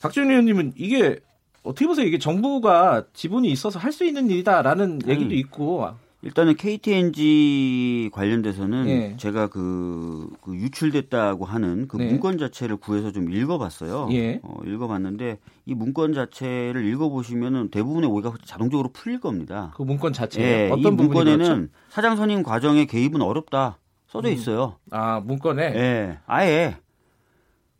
박준 0.00 0.28
의원님은 0.30 0.72
이게 0.76 1.20
어떻게 1.62 1.86
보세요? 1.86 2.04
이게 2.06 2.18
정부가 2.18 3.04
지분이 3.12 3.48
있어서 3.52 3.78
할 3.78 3.92
수 3.92 4.04
있는 4.04 4.28
일이다라는 4.28 5.00
얘기도 5.06 5.26
아니, 5.30 5.38
있고 5.38 5.88
일단은 6.24 6.54
KTNG 6.54 8.10
관련돼서는 8.12 8.88
예. 8.88 9.16
제가 9.16 9.48
그, 9.48 10.30
그 10.40 10.54
유출됐다고 10.54 11.44
하는 11.44 11.88
그 11.88 11.96
네. 11.96 12.06
문건 12.06 12.38
자체를 12.38 12.76
구해서 12.76 13.10
좀 13.10 13.32
읽어봤어요. 13.32 14.08
예. 14.12 14.40
어, 14.44 14.60
읽어봤는데 14.64 15.38
이 15.66 15.74
문건 15.74 16.14
자체를 16.14 16.84
읽어보시면은 16.86 17.70
대부분의 17.70 18.08
오해가 18.08 18.34
자동적으로 18.44 18.90
풀릴 18.92 19.18
겁니다. 19.18 19.72
그 19.76 19.82
문건 19.82 20.12
자체에 20.12 20.44
예, 20.44 20.68
이 20.68 20.70
어떤 20.70 20.96
부분이 20.96 21.08
문건에는 21.08 21.38
그렇죠? 21.38 21.72
사장 21.88 22.14
선임 22.14 22.44
과정에 22.44 22.86
개입은 22.86 23.20
어렵다 23.20 23.78
써져 24.06 24.28
음. 24.28 24.32
있어요. 24.34 24.76
아 24.92 25.20
문건에 25.24 25.62
예, 25.74 26.18
아예. 26.26 26.76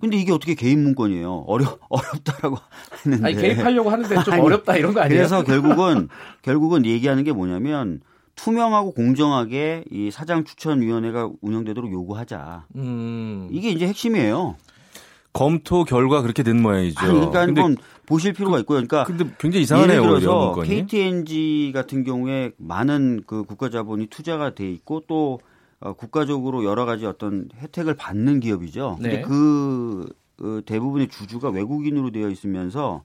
근데 0.00 0.16
이게 0.16 0.32
어떻게 0.32 0.56
개입 0.56 0.80
문건이에요? 0.80 1.44
어려 1.46 1.78
어렵다라고 1.88 2.56
하는데. 3.04 3.25
아니 3.25 3.37
개입하려고 3.37 3.88
하는데 3.88 4.25
좀 4.25 4.34
아니, 4.34 4.42
어렵다 4.42 4.76
이런 4.76 4.94
거 4.94 5.00
아니에요? 5.00 5.16
그래서 5.16 5.44
결국은 5.44 6.08
결국은 6.42 6.84
얘기하는 6.84 7.22
게 7.22 7.30
뭐냐면 7.30 8.00
투명하고 8.36 8.92
공정하게 8.92 9.84
이 9.90 10.10
사장 10.10 10.44
추천위원회가 10.44 11.30
운영되도록 11.40 11.92
요구하자. 11.92 12.66
음, 12.76 13.48
이게 13.50 13.70
이제 13.70 13.86
핵심이에요. 13.86 14.56
검토 15.32 15.84
결과 15.84 16.20
그렇게 16.20 16.42
된 16.42 16.60
모양이죠. 16.60 17.00
아니, 17.00 17.12
그러니까 17.14 17.46
근데, 17.46 17.60
한번 17.60 17.82
보실 18.06 18.32
필요가 18.32 18.58
있고요. 18.60 18.76
그러니까 18.76 19.04
근데 19.04 19.24
굉장히 19.38 19.62
이상하네요. 19.62 20.02
예를 20.02 20.20
들어서. 20.20 20.60
KTNG 20.62 21.72
같은 21.74 22.04
경우에 22.04 22.52
많은 22.58 23.22
그 23.26 23.44
국가 23.44 23.70
자본이 23.70 24.08
투자가 24.08 24.54
돼 24.54 24.70
있고 24.70 25.02
또 25.06 25.40
어, 25.80 25.94
국가적으로 25.94 26.64
여러 26.64 26.84
가지 26.84 27.06
어떤 27.06 27.48
혜택을 27.56 27.94
받는 27.94 28.40
기업이죠. 28.40 28.96
근데 29.00 29.16
네. 29.16 29.22
그 29.22 30.06
어, 30.40 30.60
대부분의 30.64 31.08
주주가 31.08 31.48
외국인으로 31.48 32.10
되어 32.10 32.28
있으면서 32.28 33.02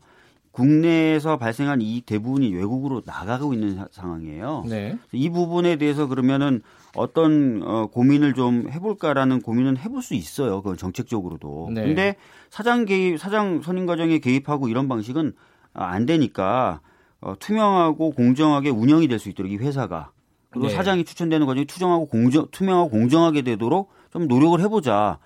국내에서 0.57 1.37
발생한 1.37 1.81
이익 1.81 2.05
대부분이 2.07 2.51
외국으로 2.53 3.03
나가고 3.05 3.53
있는 3.53 3.75
사- 3.75 3.87
상황이에요. 3.91 4.65
네. 4.67 4.97
이 5.11 5.29
부분에 5.29 5.75
대해서 5.75 6.07
그러면은 6.07 6.61
어떤 6.95 7.61
어, 7.63 7.87
고민을 7.87 8.33
좀 8.33 8.67
해볼까라는 8.71 9.41
고민은 9.43 9.77
해볼 9.77 10.01
수 10.01 10.15
있어요. 10.15 10.61
그건 10.63 10.75
정책적으로도. 10.75 11.69
네. 11.73 11.83
근데 11.85 12.15
사장 12.49 12.85
개입, 12.85 13.19
사장 13.19 13.61
선임 13.61 13.85
과정에 13.85 14.17
개입하고 14.17 14.67
이런 14.67 14.87
방식은 14.87 15.33
아, 15.73 15.85
안 15.85 16.07
되니까 16.07 16.81
어, 17.21 17.35
투명하고 17.39 18.11
공정하게 18.11 18.69
운영이 18.71 19.07
될 19.07 19.19
수 19.19 19.29
있도록 19.29 19.51
이 19.51 19.57
회사가 19.57 20.11
그리고 20.49 20.67
네. 20.69 20.73
사장이 20.73 21.03
추천되는 21.05 21.45
과정이 21.45 21.65
투정하고 21.65 22.07
공정, 22.07 22.47
투명하고 22.51 22.89
공정하게 22.89 23.43
되도록 23.43 23.91
좀 24.11 24.27
노력을 24.27 24.59
해보자. 24.59 25.19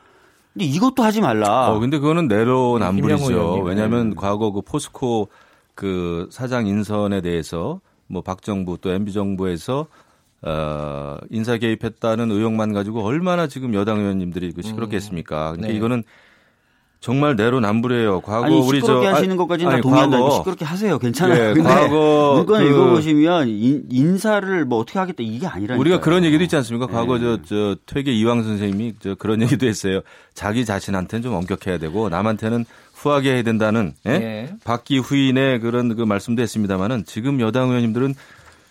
근데 0.54 0.66
이것도 0.66 1.04
하지 1.04 1.22
말라. 1.22 1.70
어, 1.72 1.80
근데 1.80 1.98
그거는 1.98 2.28
내로남불이죠. 2.28 3.62
왜냐하면 3.64 4.16
과거 4.16 4.52
그 4.52 4.62
포스코 4.62 5.30
그 5.76 6.28
사장 6.32 6.68
인선에 6.68 7.22
대해서 7.22 7.80
뭐 8.08 8.22
박정부 8.22 8.78
또 8.82 8.92
MB 8.92 9.14
정부에서 9.14 9.88
어, 10.44 11.18
인사 11.30 11.58
개입했다는 11.58 12.32
의혹만 12.32 12.74
가지고 12.74 13.04
얼마나 13.04 13.48
지금 13.48 13.74
여당 13.74 14.00
의원님들이 14.00 14.52
그 14.54 14.62
시끄럽게 14.62 14.98
했습니까? 14.98 15.52
그러니까 15.52 15.68
네. 15.68 15.74
이거는 15.74 16.04
정말 17.02 17.36
내로남불이에요. 17.36 18.22
과거 18.22 18.46
아니 18.46 18.56
우리 18.60 18.80
시끄럽게 18.80 19.08
저 19.08 19.14
하시는 19.16 19.36
것까지는 19.36 19.70
다 19.72 19.74
아니, 19.74 19.82
동의한다. 19.82 20.18
과거- 20.20 20.36
시끄럽게 20.36 20.66
하세요. 20.66 21.00
괜찮아요. 21.00 21.50
예, 21.50 21.54
근데 21.56 21.64
과거 21.68 22.34
문건 22.46 22.64
그- 22.64 22.70
읽어보시면 22.70 23.48
인, 23.50 23.84
인사를 23.90 24.66
뭐 24.66 24.78
어떻게 24.80 25.00
하겠다 25.00 25.24
이게 25.24 25.48
아니라 25.48 25.78
우리가 25.78 26.00
그런 26.00 26.24
얘기도 26.24 26.44
있지 26.44 26.56
않습니까? 26.58 26.86
네. 26.86 26.94
과거 26.94 27.18
저, 27.18 27.40
저 27.44 27.76
퇴계 27.88 28.12
이황 28.14 28.44
선생님이 28.44 28.94
저 29.00 29.16
그런 29.16 29.42
얘기도 29.42 29.66
했어요. 29.66 30.02
자기 30.36 30.64
자신한테는 30.64 31.24
좀 31.24 31.34
엄격해야 31.34 31.80
되고 31.80 32.08
남한테는 32.10 32.66
후하게 32.94 33.34
해야 33.34 33.42
된다는 33.42 33.94
예? 34.06 34.20
네. 34.20 34.54
박기 34.64 35.00
후인의 35.00 35.60
그런 35.62 35.96
그 35.96 36.04
말씀도 36.04 36.44
했습니다만은 36.44 37.06
지금 37.06 37.40
여당 37.40 37.70
의원님들은 37.70 38.14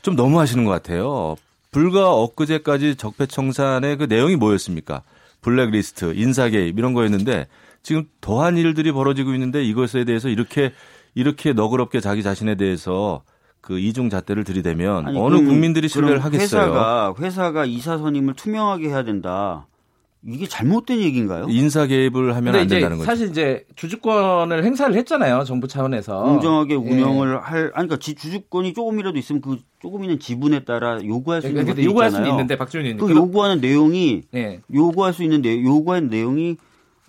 좀 0.02 0.14
너무 0.14 0.38
하시는 0.38 0.64
것 0.64 0.70
같아요. 0.70 1.34
불과 1.72 2.12
엊그제까지 2.14 2.94
적폐청산의 2.94 3.96
그 3.96 4.04
내용이 4.04 4.37
뭐였습니까? 4.37 5.02
블랙리스트, 5.40 6.12
인사개입 6.14 6.78
이런 6.78 6.94
거였는데 6.94 7.49
지금 7.82 8.04
더한 8.20 8.56
일들이 8.56 8.92
벌어지고 8.92 9.32
있는데 9.34 9.62
이것에 9.64 10.04
대해서 10.04 10.28
이렇게 10.28 10.72
이렇게 11.14 11.52
너그럽게 11.52 12.00
자기 12.00 12.22
자신에 12.22 12.54
대해서 12.56 13.22
그 13.60 13.78
이중 13.78 14.08
잣대를 14.10 14.44
들이대면 14.44 15.08
아니, 15.08 15.18
어느 15.18 15.34
그럼- 15.34 15.46
국민들이 15.46 15.88
신뢰를 15.88 16.25
하겠어요. 16.25 16.62
회사가 16.62 17.14
회사가 17.18 17.64
이사 17.66 17.99
선임을 17.99 18.34
투명하게 18.34 18.88
해야 18.88 19.04
된다. 19.04 19.66
이게 20.22 20.46
잘못된 20.46 20.99
얘기인가요? 21.00 21.46
인사 21.49 21.87
개입을 21.87 22.37
하면 22.37 22.54
안 22.54 22.66
된다는 22.68 22.99
거죠. 22.99 23.06
사실 23.06 23.30
이제 23.30 23.64
주주권을 23.75 24.64
행사를 24.64 24.94
했잖아요 24.94 25.44
정부 25.44 25.66
차원에서 25.66 26.22
공정하게 26.25 26.75
예. 26.75 26.76
운영을 26.76 27.40
할 27.40 27.58
아니 27.75 27.88
그러니까 27.88 27.96
지- 27.96 28.14
주주권이 28.14 28.75
조금이라도 28.75 29.16
있으면 29.18 29.40
그 29.40 29.56
조금 29.80 30.04
있는 30.04 30.18
지분에 30.20 30.64
따라 30.64 31.02
요구할 31.02 31.40
수 31.40 31.49
있는 31.49 31.64
그러니까 31.64 31.82
요구할 31.84 32.08
있잖아요. 32.08 32.26
수는 32.26 32.34
있는데 32.34 32.56
박준희 32.58 32.88
의원님 32.90 33.06
그 33.06 33.14
요구하는 33.18 33.62
내용이 33.62 34.22
네. 34.30 34.60
요구할 34.75 35.14
수 35.14 35.22
있는 35.22 35.40
내 35.40 35.62
요구하는 35.62 36.10
내용이 36.10 36.58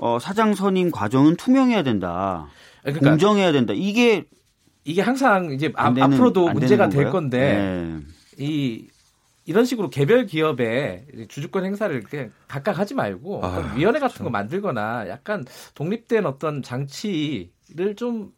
어, 0.02 0.18
사장 0.20 0.56
선임 0.56 0.90
과정은 0.90 1.36
투명해야 1.38 1.84
된다. 1.84 2.48
그러니까 2.82 3.12
공정해야 3.12 3.52
된다. 3.52 3.72
이게 3.76 4.26
이게 4.84 5.02
항상 5.04 5.52
이제 5.52 5.72
아, 5.76 5.86
안 5.86 5.94
되는- 5.94 6.02
앞으로도 6.16 6.50
안 6.50 6.54
문제가 6.56 6.90
될? 6.90 7.12
건데 7.12 8.02
네. 8.36 8.44
이 8.44 8.88
이런 9.46 9.64
식으로 9.64 9.92
개별 9.92 10.26
기업의 10.26 11.06
주주권 11.30 11.66
행사를 11.66 12.02
그냥 12.02 12.32
각각 12.48 12.80
하지 12.80 12.96
말고 12.96 13.46
아, 13.46 13.74
위원회 13.78 14.00
같은 14.00 14.24
거 14.24 14.32
만들거나 14.32 15.08
약간 15.08 15.46
독립된 15.76 16.26
어떤 16.26 16.64
장치를 16.64 17.96
좀 17.96 18.32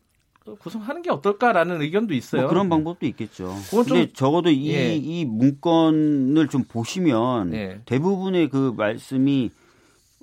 구성하는 0.60 1.02
게 1.02 1.12
어떨까라는 1.12 1.82
의견도 1.82 2.14
있어요. 2.14 2.42
뭐 2.42 2.50
그런 2.50 2.68
방법도 2.68 3.06
있겠죠. 3.06 3.56
그건 3.70 3.86
좀- 3.86 3.98
근데 3.98 4.12
적어도 4.12 4.50
이, 4.50 4.74
예. 4.74 4.96
이 4.96 5.24
문건을 5.24 6.50
좀 6.50 6.66
보시면 6.66 7.54
예. 7.54 7.80
대부분의 7.86 8.50
그 8.50 8.74
말씀이 8.76 9.50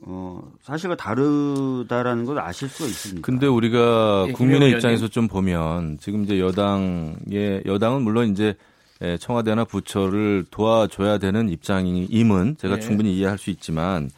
어, 0.03 0.43
사실과 0.63 0.97
다르다라는 0.97 2.25
걸 2.25 2.39
아실 2.39 2.69
수가 2.69 2.89
있습니다. 2.89 3.25
근데 3.25 3.47
우리가 3.47 4.27
예, 4.29 4.33
국민의 4.33 4.71
입장에서 4.73 5.09
좀 5.09 5.29
보면 5.29 5.99
지금 6.01 6.25
이제 6.25 6.41
여당의 6.41 7.63
여당은 7.67 8.03
물론 8.03 8.31
이제 8.31 8.55
예, 9.03 9.17
청와대나 9.19 9.65
부처를 9.65 10.45
도와줘야 10.51 11.19
되는 11.19 11.49
입장임은 11.49 12.57
제가 12.59 12.77
네. 12.77 12.81
충분히 12.81 13.17
이해할 13.17 13.39
수 13.39 13.51
있지만 13.51 14.11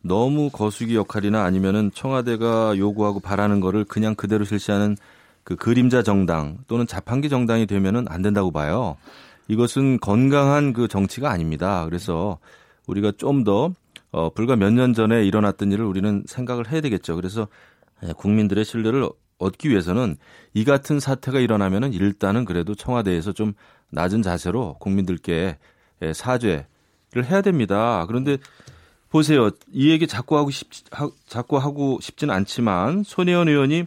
너무 0.00 0.50
거수기 0.50 0.94
역할이나 0.94 1.44
아니면은 1.44 1.90
청와대가 1.92 2.76
요구하고 2.76 3.20
바라는 3.20 3.60
거를 3.60 3.84
그냥 3.84 4.14
그대로 4.14 4.44
실시하는 4.44 4.96
그 5.42 5.56
그림자 5.56 6.02
정당 6.02 6.58
또는 6.68 6.86
자판기 6.86 7.28
정당이 7.28 7.66
되면은 7.66 8.06
안 8.08 8.22
된다고 8.22 8.50
봐요. 8.50 8.96
이것은 9.48 9.98
건강한 10.00 10.72
그 10.72 10.88
정치가 10.88 11.30
아닙니다. 11.30 11.84
그래서 11.84 12.38
우리가 12.86 13.12
좀더 13.16 13.72
어, 14.12 14.30
불과 14.30 14.56
몇 14.56 14.70
년 14.72 14.94
전에 14.94 15.24
일어났던 15.24 15.72
일을 15.72 15.84
우리는 15.84 16.24
생각을 16.26 16.70
해야 16.70 16.80
되겠죠. 16.80 17.16
그래서 17.16 17.48
예, 18.04 18.12
국민들의 18.12 18.64
신뢰를 18.64 19.08
얻기 19.38 19.68
위해서는 19.70 20.16
이 20.54 20.64
같은 20.64 21.00
사태가 21.00 21.40
일어나면은 21.40 21.92
일단은 21.92 22.44
그래도 22.44 22.74
청와대에서 22.74 23.32
좀 23.32 23.52
낮은 23.90 24.22
자세로 24.22 24.76
국민들께 24.80 25.58
예, 26.02 26.12
사죄를 26.12 26.66
해야 27.24 27.42
됩니다. 27.42 28.04
그런데 28.06 28.38
보세요. 29.10 29.50
이 29.72 29.90
얘기 29.90 30.06
자꾸 30.06 30.36
하고 30.36 30.50
싶, 30.50 30.68
하, 30.90 31.08
자꾸 31.26 31.58
하고 31.58 31.98
싶진 32.00 32.30
않지만 32.30 33.02
손혜원 33.04 33.48
의원이 33.48 33.84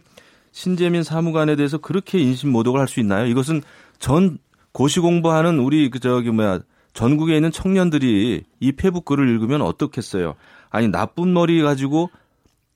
신재민 0.52 1.02
사무관에 1.02 1.54
대해서 1.56 1.78
그렇게 1.78 2.18
인신 2.18 2.50
모독을 2.50 2.80
할 2.80 2.88
수 2.88 2.98
있나요? 3.00 3.26
이것은 3.26 3.62
전 3.98 4.38
고시 4.72 4.98
공부하는 5.00 5.58
우리 5.60 5.90
그 5.90 6.00
저기 6.00 6.30
뭐야 6.30 6.60
전국에 6.92 7.36
있는 7.36 7.50
청년들이 7.50 8.42
이 8.60 8.72
페북 8.72 9.04
글을 9.04 9.28
읽으면 9.28 9.62
어떻겠어요? 9.62 10.34
아니 10.70 10.88
나쁜 10.88 11.32
머리 11.32 11.60
가지고 11.62 12.10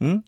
응? 0.02 0.09
이렇게 0.09 0.23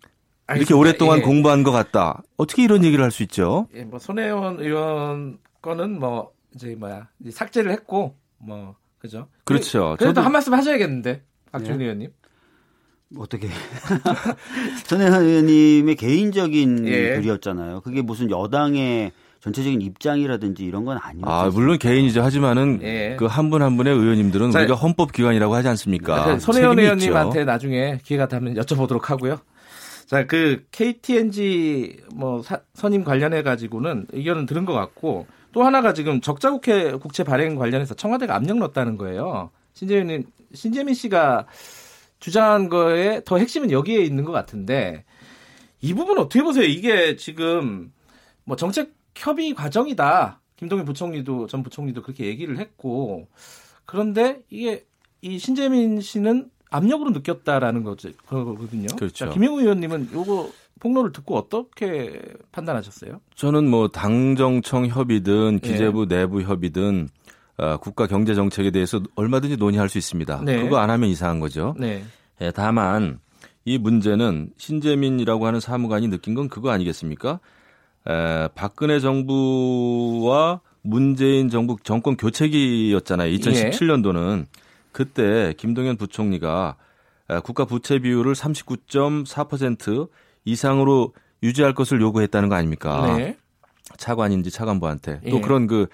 알겠습니다. 0.46 0.76
오랫동안 0.76 1.18
예. 1.18 1.22
공부한 1.22 1.62
것 1.64 1.72
같다. 1.72 2.22
어떻게 2.36 2.62
이런 2.62 2.84
얘기를 2.84 3.02
할 3.02 3.10
수 3.10 3.22
있죠? 3.24 3.68
예, 3.74 3.82
뭐 3.84 3.98
손혜원 3.98 4.60
의원 4.60 5.38
거는 5.62 5.98
뭐 5.98 6.32
이제 6.54 6.74
뭐야 6.78 7.08
이제 7.20 7.30
삭제를 7.32 7.72
했고 7.72 8.16
뭐 8.38 8.76
그죠? 8.98 9.28
그렇죠. 9.44 9.96
그래도 9.98 10.20
저도- 10.20 10.24
한 10.24 10.32
말씀 10.32 10.54
하셔야겠는데 10.54 11.22
박준 11.52 11.80
예. 11.80 11.84
의원님. 11.84 12.10
어떻게 13.18 13.48
전혜원 14.86 15.22
의원님의 15.22 15.96
개인적인 15.96 16.86
예. 16.88 17.14
글이었잖아요. 17.16 17.80
그게 17.82 18.02
무슨 18.02 18.30
여당의 18.30 19.12
전체적인 19.46 19.80
입장이라든지 19.80 20.64
이런 20.64 20.84
건 20.84 20.98
아니었죠. 21.00 21.30
아 21.30 21.48
물론 21.50 21.78
개인이죠. 21.78 22.20
하지만은 22.20 22.80
예. 22.82 23.14
그한 23.16 23.48
분 23.48 23.62
한 23.62 23.76
분의 23.76 23.94
의원님들은 23.94 24.50
자, 24.50 24.58
우리가 24.58 24.74
헌법 24.74 25.12
기관이라고 25.12 25.54
하지 25.54 25.68
않습니까? 25.68 26.24
그 26.34 26.40
손혜원. 26.40 26.76
의원님한테 26.80 27.44
나중에 27.44 28.00
기회가 28.02 28.26
되면 28.26 28.54
여쭤보도록 28.54 29.04
하고요. 29.04 29.38
자, 30.06 30.26
그 30.26 30.64
KTNG 30.72 31.96
뭐 32.14 32.42
사- 32.42 32.60
선임 32.74 33.04
관련해 33.04 33.42
가지고는 33.42 34.06
의견은 34.12 34.46
들은 34.46 34.64
것 34.64 34.72
같고 34.72 35.26
또 35.52 35.62
하나가 35.64 35.92
지금 35.92 36.20
적자국회 36.20 36.92
국채 36.94 37.22
발행 37.22 37.54
관련해서 37.54 37.94
청와대가 37.94 38.34
압력 38.34 38.58
넣었다는 38.58 38.96
거예요. 38.98 39.50
신재민 39.74 40.24
신재민 40.54 40.94
씨가 40.94 41.46
주장한 42.18 42.68
거에 42.68 43.20
더 43.24 43.38
핵심은 43.38 43.70
여기에 43.70 44.00
있는 44.00 44.24
것 44.24 44.32
같은데 44.32 45.04
이 45.80 45.94
부분 45.94 46.18
어떻게 46.18 46.42
보세요? 46.42 46.64
이게 46.64 47.14
지금 47.16 47.92
뭐 48.44 48.56
정책 48.56 48.90
협의 49.16 49.54
과정이다. 49.54 50.40
김동연 50.56 50.84
부총리도 50.84 51.46
전 51.48 51.62
부총리도 51.62 52.02
그렇게 52.02 52.26
얘기를 52.26 52.58
했고 52.58 53.28
그런데 53.84 54.40
이게 54.50 54.86
이 55.22 55.38
신재민 55.38 56.00
씨는 56.00 56.50
압력으로 56.70 57.10
느꼈다라는 57.10 57.82
거죠. 57.82 58.10
거거든요. 58.26 58.86
그렇죠. 58.96 59.26
자, 59.26 59.30
김영우 59.30 59.60
의원님은 59.60 60.10
요거 60.12 60.50
폭로를 60.80 61.12
듣고 61.12 61.36
어떻게 61.36 62.20
판단하셨어요? 62.52 63.20
저는 63.34 63.68
뭐 63.68 63.88
당정청 63.88 64.88
협의든 64.88 65.60
예. 65.62 65.68
기재부 65.68 66.06
내부 66.06 66.42
협의든 66.42 67.08
어, 67.58 67.78
국가 67.78 68.06
경제 68.06 68.34
정책에 68.34 68.70
대해서 68.70 69.00
얼마든지 69.14 69.56
논의할 69.56 69.88
수 69.88 69.96
있습니다. 69.96 70.42
네. 70.44 70.62
그거 70.62 70.76
안 70.78 70.90
하면 70.90 71.08
이상한 71.08 71.40
거죠. 71.40 71.74
네. 71.78 72.04
예, 72.42 72.50
다만 72.50 73.18
이 73.64 73.78
문제는 73.78 74.50
신재민이라고 74.58 75.46
하는 75.46 75.60
사무관이 75.60 76.08
느낀 76.08 76.34
건 76.34 76.48
그거 76.48 76.70
아니겠습니까? 76.70 77.40
에, 78.08 78.48
박근혜 78.54 79.00
정부와 79.00 80.60
문재인 80.82 81.48
정부 81.50 81.76
정권 81.82 82.16
교체기였잖아요. 82.16 83.36
2017년도는 83.38 84.46
그때 84.92 85.54
김동연 85.56 85.96
부총리가 85.96 86.76
에, 87.30 87.40
국가 87.40 87.64
부채 87.64 87.98
비율을 87.98 88.34
39.4% 88.34 90.08
이상으로 90.44 91.12
유지할 91.42 91.74
것을 91.74 92.00
요구했다는 92.00 92.48
거 92.48 92.54
아닙니까? 92.54 93.16
네. 93.16 93.36
차관인지 93.98 94.50
차관부한테 94.50 95.20
예. 95.24 95.30
또 95.30 95.40
그런 95.40 95.66
그 95.66 95.86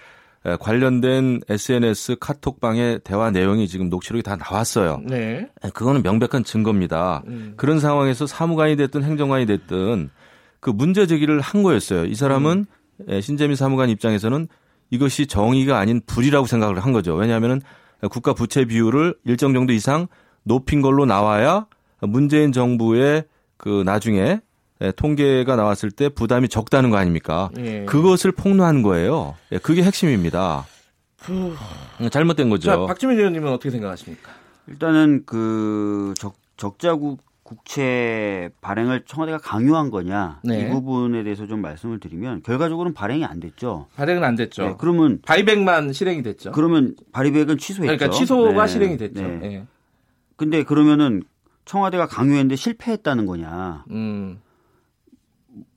에, 0.45 0.57
관련된 0.57 1.41
SNS 1.49 2.17
카톡방의 2.21 3.01
대화 3.05 3.31
내용이 3.31 3.69
지금 3.69 3.89
녹취록이 3.89 4.23
다 4.23 4.37
나왔어요. 4.37 5.01
네. 5.05 5.49
에, 5.65 5.71
그거는 5.71 6.03
명백한 6.03 6.45
증거입니다. 6.45 7.23
음. 7.27 7.55
그런 7.57 7.81
상황에서 7.81 8.27
사무관이 8.27 8.77
됐든 8.77 9.05
행정관이 9.05 9.47
됐든 9.47 10.11
그 10.63 10.71
문제 10.71 11.07
제기를 11.07 11.41
한 11.41 11.65
거였어요. 11.65 12.07
이 12.07 12.15
사람은 12.15 12.67
에, 13.09 13.21
신재민 13.21 13.57
사무관 13.57 13.91
입장에서는 13.91 14.47
이것이 14.91 15.27
정의가 15.27 15.77
아닌 15.79 16.01
불이라고 16.07 16.47
생각을 16.47 16.79
한 16.79 16.93
거죠. 16.93 17.15
왜냐하면은 17.17 17.61
국가 18.11 18.33
부채 18.33 18.65
비율을 18.65 19.17
일정 19.25 19.53
정도 19.55 19.73
이상 19.73 20.07
높인 20.45 20.81
걸로 20.81 21.05
나와야 21.05 21.67
문재인 22.01 22.53
정부의 22.53 23.25
그 23.57 23.83
나중에 23.85 24.41
에, 24.81 24.93
통계가 24.93 25.57
나왔을 25.57 25.91
때 25.91 26.09
부담이 26.09 26.49
적다는 26.49 26.91
거 26.91 26.97
아닙니까? 26.97 27.51
예. 27.59 27.85
그것을 27.85 28.31
폭로한 28.31 28.83
거예요. 28.83 29.35
예, 29.51 29.59
그게 29.59 29.83
핵심입니다. 29.83 30.67
음, 31.29 31.57
잘못된 32.11 32.51
거죠. 32.51 32.71
자, 32.71 32.79
박주민 32.79 33.19
의원님은 33.19 33.53
어떻게 33.53 33.71
생각하십니까? 33.71 34.31
일단은 34.69 35.25
그 35.27 36.15
적, 36.19 36.35
적자국 36.57 37.21
국채 37.43 38.51
발행을 38.61 39.05
청와대가 39.05 39.39
강요한 39.39 39.91
거냐 39.91 40.41
네. 40.45 40.61
이 40.61 40.71
부분에 40.71 41.25
대해서 41.25 41.47
좀 41.47 41.61
말씀을 41.61 41.99
드리면 41.99 42.43
결과적으로는 42.43 42.95
발행이 42.95 43.25
안 43.25 43.41
됐죠. 43.41 43.89
발행은 43.97 44.23
안 44.23 44.37
됐죠. 44.37 44.63
네, 44.63 44.75
그러면 44.79 45.21
바이백만 45.23 45.93
실행이 45.93 46.23
됐죠. 46.23 46.53
그러면 46.53 46.95
발의백은 47.13 47.59
취소했죠. 47.59 47.97
그러니까 47.97 48.17
취소가 48.17 48.67
네, 48.67 48.73
실행이 48.73 48.97
됐죠. 48.97 49.23
네. 49.23 49.41
예. 49.43 49.67
근데 50.37 50.63
그러면은 50.63 51.23
청와대가 51.65 52.07
강요했는데 52.07 52.57
실패했다는 52.57 53.27
거냐? 53.27 53.85
음. 53.91 54.41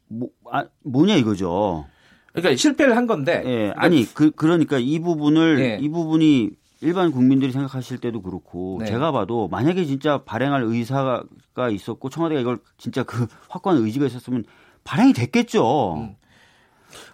뭐, 0.08 0.30
아, 0.51 0.65
뭐냐 0.84 1.15
이거죠. 1.15 1.86
그러니까 2.32 2.56
실패를 2.56 2.95
한 2.95 3.08
건데. 3.08 3.41
예, 3.45 3.73
아니 3.75 4.06
그 4.13 4.32
그러니까 4.32 4.78
이 4.78 4.99
부분을 4.99 5.56
네. 5.58 5.78
이 5.82 5.89
부분이 5.89 6.51
일반 6.86 7.12
국민들이 7.12 7.52
생각하실 7.52 7.98
때도 7.98 8.21
그렇고 8.21 8.78
네. 8.80 8.86
제가 8.86 9.12
봐도 9.12 9.48
만약에 9.48 9.86
진짜 9.86 10.19
발행할 10.24 10.63
의사가 10.63 11.24
있었고 11.71 12.10
청와대가 12.10 12.39
이걸 12.41 12.60
진짜 12.78 13.04
그 13.04 13.28
확고한 13.50 13.82
의지가 13.84 14.06
있었으면 14.06 14.43
발행이 14.84 15.13
됐겠죠. 15.13 15.95
음. 15.98 16.15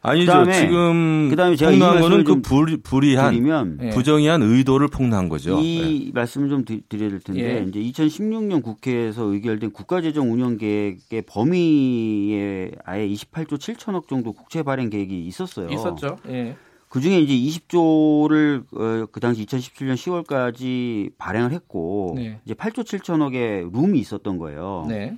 아니죠. 0.03 0.31
그다음에- 0.31 0.53
지금 0.53 1.29
그다음에 1.31 1.55
제가 1.55 1.71
이 1.71 1.79
폭로한 1.79 2.01
거는 2.01 2.17
그좀 2.19 2.41
불, 2.43 2.77
불이한 2.84 3.31
드리면 3.34 3.79
예. 3.81 3.89
부정의한 3.89 4.43
의도를 4.43 4.89
폭로한 4.89 5.27
거죠. 5.29 5.55
네. 5.55 5.63
이 5.63 6.12
말씀을 6.13 6.49
좀 6.49 6.65
드- 6.65 6.81
드려야 6.88 7.10
될 7.10 7.19
텐데 7.19 7.41
예. 7.62 7.65
이제 7.67 7.79
2016년 7.79 8.62
국회에서 8.62 9.23
의결된 9.23 9.71
국가재정 9.71 10.31
운영 10.31 10.57
계획의 10.57 11.23
범위에 11.25 12.71
아예 12.84 13.07
28조 13.07 13.53
7천억 13.57 14.07
정도 14.07 14.34
국채 14.34 14.62
발행 14.62 14.89
계획이 14.89 15.25
있었어요. 15.25 15.69
있었죠. 15.69 16.17
예. 16.29 16.55
그 16.91 16.99
중에 16.99 17.19
이제 17.21 17.34
20조를 17.34 18.65
어, 18.75 19.08
그 19.13 19.21
당시 19.21 19.45
2017년 19.45 19.95
10월까지 19.95 21.13
발행을 21.17 21.54
했고 21.54 22.12
네. 22.17 22.41
이제 22.43 22.54
8조 22.54 22.84
7천억의 22.84 23.71
룸이 23.73 23.97
있었던 23.97 24.38
거예요. 24.38 24.86
네. 24.89 25.17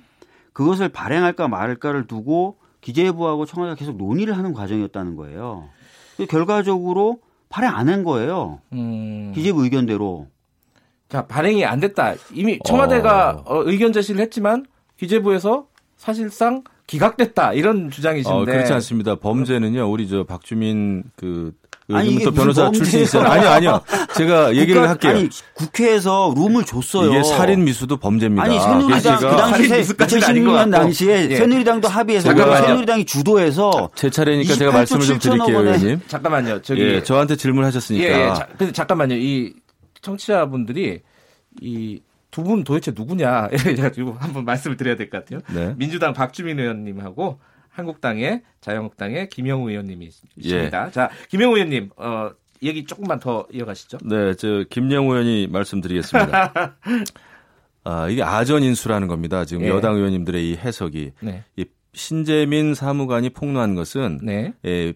그것을 0.52 0.88
발행할까 0.88 1.48
말까를 1.48 2.06
두고 2.06 2.58
기재부하고 2.80 3.44
청와대가 3.44 3.74
계속 3.74 3.96
논의를 3.96 4.38
하는 4.38 4.52
과정이었다는 4.52 5.16
거예요. 5.16 5.68
그 6.16 6.26
결과적으로 6.26 7.18
발행 7.48 7.74
안 7.74 7.88
한 7.88 8.04
거예요. 8.04 8.60
음. 8.72 9.32
기재부 9.34 9.64
의견대로. 9.64 10.28
자, 11.08 11.26
발행이 11.26 11.64
안 11.64 11.80
됐다. 11.80 12.14
이미 12.32 12.60
청와대가 12.64 13.42
어, 13.46 13.62
의견 13.64 13.92
제시를 13.92 14.20
했지만 14.20 14.64
기재부에서 14.96 15.66
사실상 15.96 16.62
기각됐다. 16.86 17.52
이런 17.54 17.90
주장이신데. 17.90 18.36
어, 18.36 18.44
그렇지 18.44 18.72
않습니다. 18.74 19.16
범죄는요, 19.16 19.90
우리 19.90 20.06
저 20.06 20.22
박주민 20.24 21.02
그 21.16 21.52
아니, 21.92 22.08
이게 22.12 22.20
의문부터 22.24 22.30
무슨 22.46 22.62
변호사? 22.62 22.70
출신이세요. 22.78 23.22
아니요, 23.24 23.48
아니요. 23.50 23.80
제가 24.16 24.54
얘기를 24.56 24.80
국가- 24.80 24.88
할게요. 24.90 25.10
아니 25.12 25.28
국회에서 25.54 26.32
룸을 26.36 26.64
줬어요. 26.64 27.10
이게 27.10 27.22
살인 27.22 27.64
미수도 27.64 27.98
범죄입니다. 27.98 28.42
아니 28.42 28.58
새누리당 28.58 29.16
그 29.18 29.26
당시 29.36 29.68
살인 29.68 29.80
미수까지는 29.82 30.24
아닌 30.24 30.44
것 30.44 30.50
2016년 30.52 30.56
같고. 30.56 30.70
당시에 30.70 31.28
예. 31.30 31.36
새누리당도 31.36 31.88
합의해서 31.88 32.28
잠깐만요. 32.28 32.66
새누리당이 32.66 33.04
주도해서 33.04 33.90
제 33.94 34.08
차례니까 34.08 34.54
제가 34.54 34.70
28조 34.70 34.74
말씀을 34.74 35.00
좀 35.02 35.18
7천억 35.18 35.46
드릴게요, 35.46 35.58
의원님. 35.60 36.00
잠깐만요. 36.08 36.62
저기 36.62 36.80
예, 36.80 37.02
저한테 37.02 37.36
질문하셨으니까. 37.36 38.04
예, 38.04 38.08
예. 38.30 38.34
자, 38.34 38.48
근데 38.56 38.72
잠깐만요. 38.72 39.14
이 39.16 39.52
청취자분들이 40.00 41.00
이 41.60 42.00
두분 42.30 42.64
도대체 42.64 42.92
누구냐 42.96 43.48
이래가지고 43.52 44.16
한번 44.18 44.44
말씀을 44.44 44.76
드려야 44.76 44.96
될 44.96 45.10
것 45.10 45.24
같아요. 45.24 45.40
네. 45.54 45.74
민주당 45.76 46.12
박주민 46.14 46.58
의원님하고 46.58 47.38
한국당의 47.74 48.42
자유한국당의 48.60 49.28
김영우 49.28 49.68
의원님이십니다. 49.68 50.86
예. 50.86 50.90
자, 50.90 51.10
김영우 51.28 51.56
의원님, 51.56 51.90
어, 51.96 52.30
얘기 52.62 52.84
조금만 52.84 53.18
더 53.18 53.46
이어가시죠. 53.52 53.98
네, 54.04 54.34
저 54.34 54.64
김영우 54.70 55.12
의원이 55.12 55.48
말씀드리겠습니다. 55.48 56.76
아, 57.84 58.08
이게 58.08 58.22
아전 58.22 58.62
인수라는 58.62 59.08
겁니다. 59.08 59.44
지금 59.44 59.64
예. 59.64 59.68
여당 59.68 59.96
의원님들의 59.96 60.50
이 60.50 60.56
해석이 60.56 61.12
네. 61.20 61.44
이 61.56 61.66
신재민 61.92 62.74
사무관이 62.74 63.30
폭로한 63.30 63.74
것은 63.74 64.20
네. 64.22 64.54
예, 64.64 64.94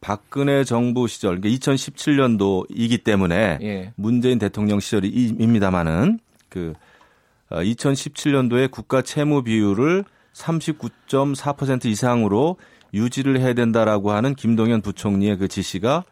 박근혜 0.00 0.64
정부 0.64 1.08
시절 1.08 1.40
그러니까 1.40 1.72
2017년도이기 1.72 3.02
때문에 3.04 3.58
예. 3.62 3.92
문재인 3.96 4.38
대통령 4.38 4.80
시절입니다마는 4.80 6.20
그 6.48 6.74
2017년도에 7.50 8.70
국가 8.70 9.02
채무 9.02 9.42
비율을 9.42 10.04
39.4% 10.38 11.86
이상으로 11.86 12.56
유지를 12.94 13.40
해야 13.40 13.52
된다라고 13.52 14.12
하는 14.12 14.34
김동연 14.34 14.80
부총리의 14.82 15.38
그 15.38 15.48
지시가 15.48 16.04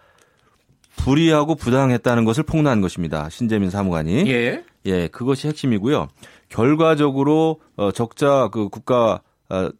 불이하고 0.97 1.55
부당했다는 1.55 2.25
것을 2.25 2.43
폭로한 2.43 2.81
것입니다. 2.81 3.29
신재민 3.31 3.71
사무관이. 3.71 4.31
예. 4.31 4.65
예, 4.87 5.09
그것이 5.09 5.49
핵심이고요. 5.49 6.09
결과적으로 6.49 7.61
어 7.77 7.93
적자 7.93 8.49
그 8.49 8.69
국가 8.69 9.21
어, 9.49 9.71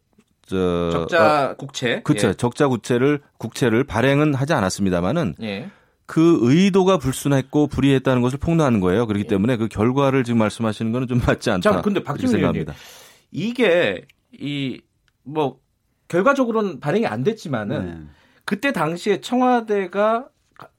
저 0.47 0.91
적자 0.91 1.51
어, 1.51 1.55
국채. 1.55 2.03
그렇죠. 2.03 2.35
적자 2.35 2.69
국채를 2.69 3.21
국채를 3.39 3.85
발행은 3.85 4.35
하지 4.35 4.53
않았습니다마는 4.53 5.35
예. 5.43 5.47
예. 5.47 5.71
그 6.07 6.39
의도가 6.43 6.99
불순했고 6.99 7.67
불이했다는 7.67 8.23
것을 8.23 8.39
폭로하는 8.39 8.81
거예요. 8.81 9.07
그렇기 9.07 9.27
때문에 9.27 9.57
그 9.57 9.69
결과를 9.69 10.23
지금 10.23 10.39
말씀하시는 10.39 10.93
거는 10.93 11.09
좀 11.09 11.21
맞지 11.27 11.51
않다. 11.51 11.73
자, 11.73 11.81
근데 11.83 12.03
박지원 12.03 12.37
의원님. 12.37 12.67
이게 13.33 14.03
이 14.41 14.81
뭐 15.29 15.59
결과적으로는 16.07 16.79
발행이 16.79 17.05
안 17.05 17.25
됐지만은 17.25 17.85
네. 17.85 18.07
그때 18.45 18.71
당시에 18.73 19.21
청와대가 19.21 20.29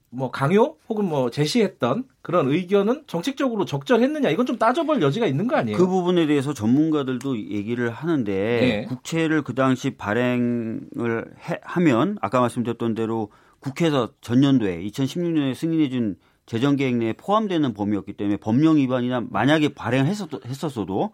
뭐 0.08 0.30
강요 0.30 0.76
혹은 0.88 1.04
뭐 1.04 1.28
제시했던 1.30 2.04
그런 2.22 2.48
의견은 2.50 3.02
정책적으로 3.06 3.66
적절했느냐 3.66 4.30
이건 4.30 4.46
좀 4.46 4.56
따져볼 4.56 5.02
여지가 5.02 5.26
있는 5.26 5.46
거 5.46 5.56
아니에요? 5.56 5.76
그 5.76 5.86
부분에 5.86 6.26
대해서 6.26 6.54
전문가들도 6.54 7.38
얘기를 7.38 7.90
하는데 7.90 8.32
예. 8.32 8.84
국채를 8.88 9.42
그 9.42 9.54
당시 9.54 9.90
발행을 9.98 11.26
해- 11.50 11.60
하면 11.62 12.16
아까 12.22 12.40
말씀드렸던 12.40 12.94
대로 12.94 13.30
국회에서 13.60 14.12
전년도에 14.22 14.82
2016년에 14.84 15.54
승인해준 15.54 16.16
재정계획 16.46 16.96
내에 16.96 17.12
포함되는 17.12 17.74
범위였기 17.74 18.14
때문에 18.14 18.38
법령 18.38 18.78
위반이나 18.78 19.22
만약에 19.28 19.74
발행했었어도 19.74 21.10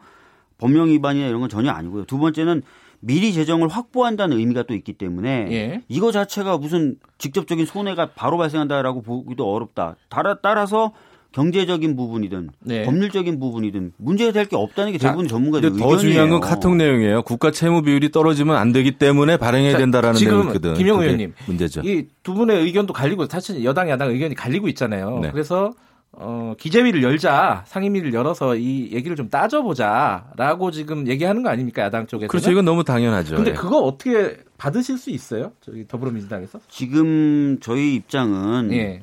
법령 0.58 0.88
위반이나 0.88 1.26
이런 1.28 1.40
건 1.40 1.48
전혀 1.48 1.70
아니고요. 1.70 2.04
두 2.04 2.18
번째는 2.18 2.62
미리 3.00 3.32
재정을 3.32 3.68
확보한다는 3.68 4.38
의미가 4.38 4.62
또 4.62 4.74
있기 4.74 4.94
때문에 4.94 5.48
예. 5.50 5.82
이거 5.88 6.10
자체가 6.10 6.56
무슨 6.58 6.96
직접적인 7.18 7.66
손해가 7.66 8.10
바로 8.14 8.38
발생한다라고 8.38 9.02
보기도 9.02 9.52
어렵다. 9.52 9.96
따라, 10.08 10.38
따라서 10.42 10.92
경제적인 11.32 11.96
부분이든 11.96 12.50
네. 12.60 12.84
법률적인 12.84 13.40
부분이든 13.40 13.92
문제가 13.96 14.30
될 14.30 14.46
게 14.46 14.54
없다는 14.56 14.92
게 14.92 14.98
자, 14.98 15.08
대부분 15.08 15.26
전문가들 15.26 15.70
의견이에요. 15.70 15.90
더 15.96 15.98
중요한 16.00 16.30
건 16.30 16.40
카톡 16.40 16.76
내용이에요. 16.76 17.22
국가 17.22 17.50
채무 17.50 17.82
비율이 17.82 18.12
떨어지면 18.12 18.54
안 18.56 18.72
되기 18.72 18.92
때문에 18.92 19.36
발행해야 19.36 19.72
자, 19.72 19.78
된다라는 19.78 20.20
내용이거든. 20.22 20.74
그게 20.74 20.84
의원님, 20.84 21.34
문제죠. 21.46 21.82
이 21.84 22.06
두 22.22 22.34
분의 22.34 22.62
의견도 22.62 22.92
갈리고 22.94 23.26
사실 23.26 23.62
여당 23.64 23.90
야당 23.90 24.10
의견이 24.10 24.34
갈리고 24.36 24.68
있잖아요. 24.68 25.18
네. 25.20 25.30
그래서 25.32 25.72
어, 26.16 26.54
기재위를 26.58 27.02
열자 27.02 27.64
상임위를 27.66 28.12
열어서 28.14 28.56
이 28.56 28.90
얘기를 28.92 29.16
좀 29.16 29.28
따져보자라고 29.30 30.70
지금 30.70 31.08
얘기하는 31.08 31.42
거 31.42 31.48
아닙니까 31.50 31.82
야당 31.82 32.06
쪽에서? 32.06 32.28
그렇죠. 32.28 32.50
이건 32.50 32.64
너무 32.64 32.84
당연하죠. 32.84 33.36
근데 33.36 33.50
예. 33.50 33.54
그거 33.54 33.78
어떻게 33.78 34.36
받으실 34.58 34.96
수 34.98 35.10
있어요? 35.10 35.52
저기 35.60 35.86
더불어민주당에서? 35.86 36.60
지금 36.68 37.58
저희 37.60 37.94
입장은 37.96 38.72
예. 38.72 39.02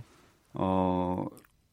어 0.54 1.26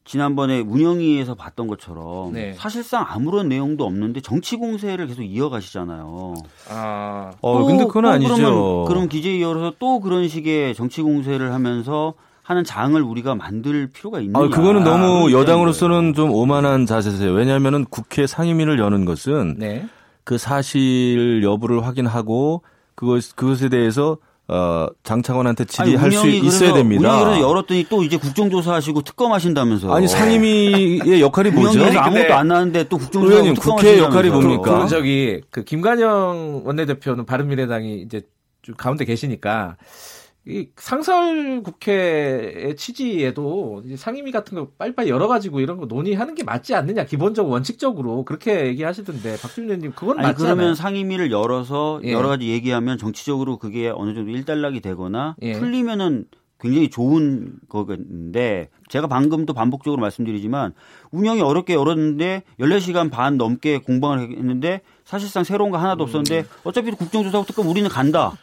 지난번에 0.05 0.59
운영위에서 0.61 1.35
봤던 1.35 1.67
것처럼 1.67 2.33
네. 2.33 2.53
사실상 2.53 3.05
아무런 3.07 3.47
내용도 3.47 3.85
없는데 3.85 4.21
정치 4.21 4.55
공세를 4.55 5.05
계속 5.05 5.21
이어가시잖아요. 5.21 6.33
아, 6.71 7.31
어, 7.41 7.59
또- 7.59 7.65
근데 7.65 7.85
그건 7.85 8.03
또 8.03 8.09
아니죠. 8.09 8.35
그러면, 8.35 8.85
그럼 8.85 9.07
기재위 9.07 9.41
열어서 9.41 9.73
또 9.77 9.99
그런 9.99 10.27
식의 10.27 10.73
정치 10.73 11.03
공세를 11.03 11.53
하면서 11.53 12.15
하는 12.49 12.63
장을 12.63 12.99
우리가 12.99 13.35
만들 13.35 13.91
필요가 13.93 14.19
있느냐? 14.19 14.43
아, 14.43 14.49
그거는 14.49 14.83
너무 14.83 15.25
그런 15.25 15.39
여당으로서는 15.39 16.15
좀 16.15 16.31
오만한 16.31 16.87
자세세요. 16.87 17.31
왜냐하면은 17.31 17.85
국회 17.85 18.25
상임위를 18.25 18.79
여는 18.79 19.05
것은 19.05 19.57
네. 19.59 19.85
그 20.23 20.39
사실 20.39 21.43
여부를 21.43 21.85
확인하고 21.85 22.63
그것 22.95 23.35
그것에 23.35 23.69
대해서 23.69 24.17
어 24.47 24.87
장차관한테 25.03 25.65
질의할 25.65 26.11
수 26.11 26.27
있어야 26.27 26.73
됩니다. 26.73 27.07
운영이 27.07 27.23
그래서 27.23 27.47
열었더니 27.47 27.85
또 27.87 28.01
이제 28.01 28.17
국정조사 28.17 28.73
하시고 28.73 29.03
특검 29.03 29.31
하신다면서. 29.31 29.93
아니 29.93 30.07
상임위의 30.07 31.21
역할이 31.21 31.51
뭐죠? 31.51 31.85
아무것도 31.85 32.33
안 32.33 32.47
나왔는데 32.47 32.85
또 32.85 32.97
국정조사 32.97 33.31
의원님, 33.31 33.53
국회 33.57 33.99
역할이 33.99 34.31
뭡니까? 34.31 34.79
그 34.81 34.87
저기 34.87 35.41
그 35.51 35.63
김관영 35.63 36.63
원내대표는 36.65 37.27
바른미래당이 37.27 38.01
이제 38.01 38.23
좀 38.63 38.73
가운데 38.73 39.05
계시니까 39.05 39.75
이 40.49 40.69
상설 40.75 41.61
국회의 41.63 42.75
취지에도 42.75 43.83
상임위 43.95 44.31
같은 44.31 44.57
거 44.57 44.69
빨리빨리 44.77 45.09
열어가지고 45.09 45.59
이런 45.59 45.77
거 45.77 45.85
논의하는 45.85 46.33
게 46.33 46.43
맞지 46.43 46.73
않느냐 46.73 47.05
기본적으로 47.05 47.53
원칙적으로 47.53 48.25
그렇게 48.25 48.65
얘기하시던데 48.67 49.37
박준현 49.37 49.69
의원님 49.69 49.91
그건 49.95 50.17
아니 50.19 50.27
맞지 50.29 50.43
그러면 50.43 50.59
않아요? 50.65 50.75
상임위를 50.75 51.31
열어서 51.31 52.01
예. 52.03 52.11
여러 52.11 52.29
가지 52.29 52.49
얘기하면 52.49 52.97
정치적으로 52.97 53.57
그게 53.57 53.89
어느 53.89 54.15
정도 54.15 54.31
일단락이 54.31 54.79
되거나 54.81 55.35
예. 55.43 55.53
풀리면은 55.53 56.25
굉장히 56.59 56.89
좋은 56.89 57.53
거겠는데 57.69 58.69
제가 58.89 59.07
방금도 59.07 59.53
반복적으로 59.53 60.01
말씀드리지만 60.01 60.73
운영이 61.11 61.41
어렵게 61.41 61.73
열었는데 61.73 62.43
14시간 62.59 63.09
반 63.09 63.37
넘게 63.37 63.77
공방을 63.77 64.31
했는데 64.31 64.81
사실상 65.05 65.43
새로운 65.43 65.71
거 65.71 65.77
하나도 65.77 66.03
없었는데 66.03 66.45
어차피 66.63 66.91
국정조사하고 66.91 67.45
특검 67.45 67.67
우리는 67.67 67.87
간다. 67.89 68.33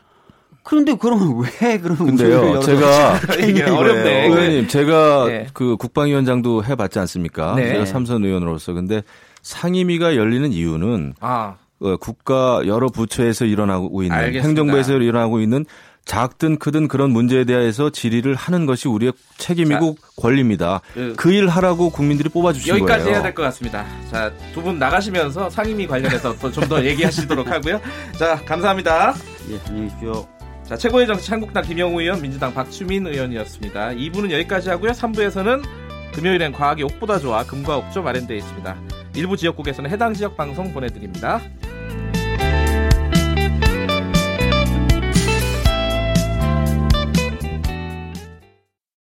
그런데 0.66 0.94
그러면 1.00 1.38
왜 1.62 1.78
그러면 1.78 2.06
근데요, 2.16 2.60
제가 2.60 3.18
이게. 3.46 3.62
어렵네. 3.62 4.26
의원님 4.26 4.68
제가 4.68 5.24
네. 5.28 5.46
그 5.52 5.76
국방위원장도 5.76 6.64
해봤지 6.64 6.98
않습니까? 6.98 7.54
네. 7.54 7.68
제가 7.72 7.84
삼선 7.86 8.24
의원으로서 8.24 8.72
근데 8.72 9.02
상임위가 9.42 10.16
열리는 10.16 10.52
이유는 10.52 11.14
아 11.20 11.54
어, 11.80 11.96
국가 11.98 12.62
여러 12.66 12.88
부처에서 12.88 13.44
일어나고 13.44 14.02
있는 14.02 14.16
알겠습니다. 14.16 14.48
행정부에서 14.48 14.94
일어나고 14.94 15.40
있는 15.40 15.64
작든 16.04 16.58
크든 16.58 16.86
그런 16.88 17.10
문제에 17.10 17.44
대해서 17.44 17.90
질의를 17.90 18.34
하는 18.36 18.64
것이 18.64 18.88
우리의 18.88 19.12
책임이고 19.38 19.96
권리입니다. 20.16 20.80
그- 20.94 21.14
그일 21.16 21.48
하라고 21.48 21.90
국민들이 21.90 22.28
뽑아주신 22.28 22.68
여기까지 22.74 23.04
거예요. 23.04 23.14
해야 23.16 23.22
될 23.22 23.34
것 23.34 23.42
같습니다. 23.42 23.84
자 24.10 24.30
두 24.54 24.62
분 24.62 24.78
나가시면서 24.78 25.50
상임위 25.50 25.86
관련해서 25.86 26.36
또좀더 26.38 26.84
얘기하시도록 26.84 27.46
하고요. 27.50 27.80
자 28.18 28.40
감사합니다. 28.44 29.14
예, 29.50 29.58
안녕히 29.68 29.88
계십시오. 29.88 30.26
자, 30.66 30.76
최고의 30.76 31.06
정치 31.06 31.30
한국당 31.30 31.62
김영우 31.62 32.00
의원, 32.00 32.20
민주당 32.20 32.52
박주민 32.52 33.06
의원이었습니다. 33.06 33.90
2부는 33.90 34.32
여기까지 34.32 34.68
하고요. 34.68 34.90
3부에서는 34.90 35.62
금요일엔 36.12 36.50
과학이 36.50 36.82
옥보다 36.82 37.20
좋아 37.20 37.44
금과 37.44 37.76
옥조 37.76 38.02
마련되어 38.02 38.36
있습니다. 38.36 38.76
일부 39.14 39.36
지역국에서는 39.36 39.88
해당 39.88 40.12
지역 40.12 40.36
방송 40.36 40.72
보내드립니다. 40.72 41.40